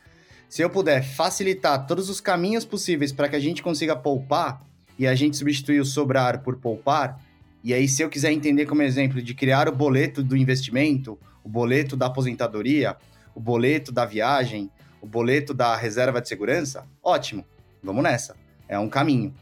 Se 0.47 0.61
eu 0.61 0.69
puder 0.69 1.03
facilitar 1.03 1.87
todos 1.87 2.11
os 2.11 2.21
caminhos 2.21 2.66
possíveis 2.66 3.12
para 3.12 3.31
que 3.31 3.37
a 3.37 3.40
gente 3.40 3.62
consiga 3.62 3.97
poupar 3.97 4.62
e 4.99 5.07
a 5.07 5.14
gente 5.14 5.38
substituir 5.38 5.81
o 5.81 5.85
sobrar 5.85 6.42
por 6.42 6.57
poupar, 6.57 7.19
e 7.64 7.73
aí 7.73 7.88
se 7.88 8.03
eu 8.03 8.11
quiser 8.11 8.31
entender 8.31 8.66
como 8.66 8.83
exemplo 8.83 9.23
de 9.23 9.33
criar 9.33 9.71
o 9.71 9.75
boleto 9.75 10.23
do 10.23 10.37
investimento, 10.37 11.19
o 11.42 11.49
boleto 11.49 11.97
da 11.97 12.09
aposentadoria, 12.09 12.95
o 13.35 13.40
boleto 13.40 13.90
da 13.90 14.05
viagem, 14.05 14.71
o 15.01 15.07
boleto 15.07 15.55
da 15.55 15.75
reserva 15.75 16.21
de 16.21 16.29
segurança, 16.29 16.85
ótimo, 17.03 17.42
vamos 17.83 18.03
nessa. 18.03 18.37
É 18.69 18.79
um 18.79 18.90
caminho. 18.90 19.33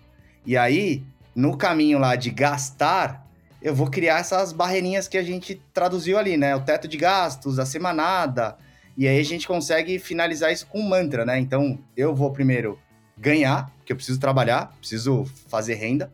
E 0.47 0.57
aí, 0.57 1.03
no 1.35 1.57
caminho 1.57 1.99
lá 1.99 2.15
de 2.15 2.31
gastar, 2.31 3.24
eu 3.65 3.75
vou 3.75 3.87
criar 3.87 4.19
essas 4.19 4.53
barreirinhas 4.53 5.09
que 5.09 5.17
a 5.17 5.23
gente 5.23 5.61
traduziu 5.73 6.19
ali, 6.19 6.37
né? 6.37 6.55
O 6.55 6.61
teto 6.61 6.87
de 6.87 6.99
gastos, 6.99 7.59
a 7.59 7.65
semanada. 7.65 8.59
E 8.95 9.09
aí 9.09 9.19
a 9.19 9.25
gente 9.25 9.49
consegue 9.49 9.99
finalizar 9.99 10.53
isso 10.53 10.67
com 10.67 10.81
um 10.81 10.89
mantra, 10.89 11.25
né? 11.25 11.39
Então, 11.39 11.79
eu 11.97 12.15
vou 12.15 12.31
primeiro 12.31 12.79
ganhar, 13.17 13.73
que 13.87 13.91
eu 13.91 13.97
preciso 13.97 14.21
trabalhar, 14.21 14.77
preciso 14.79 15.25
fazer 15.49 15.77
renda. 15.77 16.13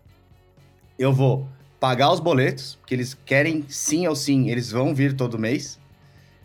Eu 0.96 1.12
vou 1.12 1.48
pagar 1.80 2.12
os 2.12 2.20
boletos, 2.20 2.78
que 2.86 2.94
eles 2.94 3.14
querem 3.26 3.64
sim 3.68 4.06
ou 4.06 4.14
sim, 4.14 4.48
eles 4.48 4.70
vão 4.70 4.94
vir 4.94 5.16
todo 5.16 5.36
mês. 5.36 5.76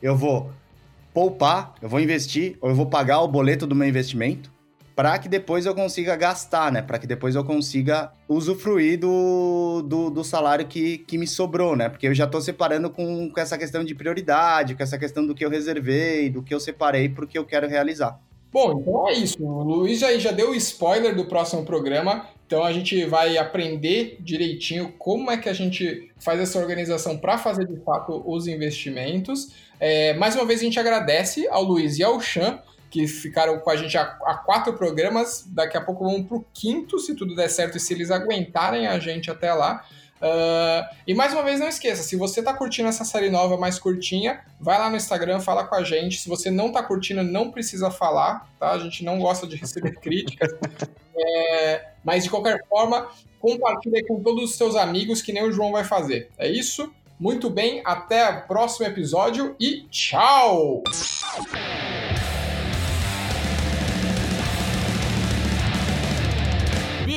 Eu 0.01 0.17
vou 0.17 0.51
poupar, 1.13 1.75
eu 1.83 1.87
vou 1.87 1.99
investir, 1.99 2.57
ou 2.59 2.69
eu 2.69 2.75
vou 2.75 2.87
pagar 2.87 3.21
o 3.21 3.27
boleto 3.27 3.67
do 3.67 3.75
meu 3.75 3.87
investimento, 3.87 4.51
para 4.95 5.19
que 5.19 5.27
depois 5.27 5.65
eu 5.65 5.75
consiga 5.75 6.15
gastar, 6.15 6.71
né? 6.71 6.81
Para 6.81 6.97
que 6.97 7.05
depois 7.05 7.35
eu 7.35 7.43
consiga 7.43 8.11
usufruir 8.29 8.97
do, 8.97 9.81
do, 9.81 10.09
do, 10.09 10.23
salário 10.23 10.65
que, 10.65 10.99
que 10.99 11.17
me 11.17 11.27
sobrou, 11.27 11.75
né? 11.75 11.89
Porque 11.89 12.07
eu 12.07 12.13
já 12.13 12.23
estou 12.23 12.39
separando 12.39 12.89
com, 12.89 13.29
com 13.29 13.39
essa 13.39 13.57
questão 13.57 13.83
de 13.83 13.93
prioridade, 13.93 14.73
com 14.73 14.81
essa 14.81 14.97
questão 14.97 15.27
do 15.27 15.35
que 15.35 15.43
eu 15.43 15.49
reservei, 15.49 16.29
do 16.29 16.41
que 16.41 16.53
eu 16.53 16.59
separei 16.59 17.09
para 17.09 17.25
o 17.25 17.27
que 17.27 17.37
eu 17.37 17.43
quero 17.43 17.67
realizar. 17.67 18.17
Bom, 18.53 18.79
então 18.79 19.09
é 19.09 19.13
isso. 19.13 19.43
O 19.43 19.63
Luiz 19.63 20.01
aí 20.01 20.17
já 20.17 20.31
deu 20.31 20.51
o 20.51 20.55
spoiler 20.55 21.13
do 21.13 21.25
próximo 21.25 21.65
programa, 21.65 22.29
Então 22.47 22.63
a 22.63 22.71
gente 22.71 23.03
vai 23.03 23.37
aprender 23.37 24.15
direitinho 24.21 24.93
como 24.97 25.29
é 25.29 25.35
que 25.35 25.49
a 25.49 25.53
gente 25.53 26.09
faz 26.17 26.39
essa 26.39 26.57
organização 26.57 27.17
para 27.17 27.37
fazer 27.37 27.67
de 27.67 27.75
fato 27.81 28.23
os 28.25 28.47
investimentos. 28.47 29.51
É, 29.77 30.13
mais 30.13 30.35
uma 30.35 30.45
vez 30.45 30.61
a 30.61 30.63
gente 30.63 30.79
agradece 30.79 31.45
ao 31.49 31.63
Luiz 31.63 31.99
e 31.99 32.03
ao 32.03 32.21
Chan 32.21 32.61
que 32.95 33.05
ficaram 33.07 33.59
com 33.59 33.69
a 33.69 33.75
gente 33.75 33.97
há, 33.97 34.05
quatro 34.45 34.71
programas. 34.71 35.43
Daqui 35.47 35.75
a 35.75 35.81
pouco 35.81 36.05
vamos 36.05 36.25
para 36.25 36.37
o 36.37 36.45
quinto, 36.53 36.97
se 36.97 37.13
tudo 37.13 37.35
der 37.35 37.49
certo 37.49 37.75
e 37.75 37.79
se 37.79 37.93
eles 37.93 38.09
aguentarem 38.09 38.87
a 38.87 38.97
gente 38.99 39.29
até 39.29 39.53
lá. 39.53 39.85
Uh, 40.15 40.95
e 41.05 41.13
mais 41.13 41.33
uma 41.33 41.43
vez, 41.43 41.59
não 41.59 41.67
esqueça, 41.67 42.03
se 42.03 42.15
você 42.15 42.39
está 42.39 42.53
curtindo 42.53 42.87
essa 42.87 43.03
série 43.03 43.29
nova 43.29 43.57
mais 43.57 43.77
curtinha, 43.77 44.39
vai 44.61 44.79
lá 44.79 44.89
no 44.89 44.95
Instagram, 44.95 45.41
fala 45.41 45.65
com 45.65 45.75
a 45.75 45.83
gente. 45.83 46.21
Se 46.21 46.29
você 46.29 46.49
não 46.49 46.67
está 46.67 46.81
curtindo, 46.81 47.21
não 47.21 47.51
precisa 47.51 47.91
falar, 47.91 48.49
tá? 48.57 48.71
A 48.71 48.79
gente 48.79 49.03
não 49.03 49.19
gosta 49.19 49.45
de 49.45 49.57
receber 49.57 49.91
críticas. 49.99 50.55
É, 51.17 51.89
mas 52.01 52.23
de 52.23 52.29
qualquer 52.29 52.65
forma, 52.69 53.09
compartilhe 53.41 54.05
com 54.07 54.23
todos 54.23 54.51
os 54.51 54.55
seus 54.55 54.77
amigos, 54.77 55.21
que 55.21 55.33
nem 55.33 55.43
o 55.43 55.51
João 55.51 55.73
vai 55.73 55.83
fazer. 55.83 56.29
É 56.37 56.47
isso? 56.47 56.89
Muito 57.19 57.49
bem, 57.49 57.81
até 57.83 58.29
o 58.29 58.47
próximo 58.47 58.87
episódio 58.87 59.53
e 59.59 59.81
tchau! 59.89 60.81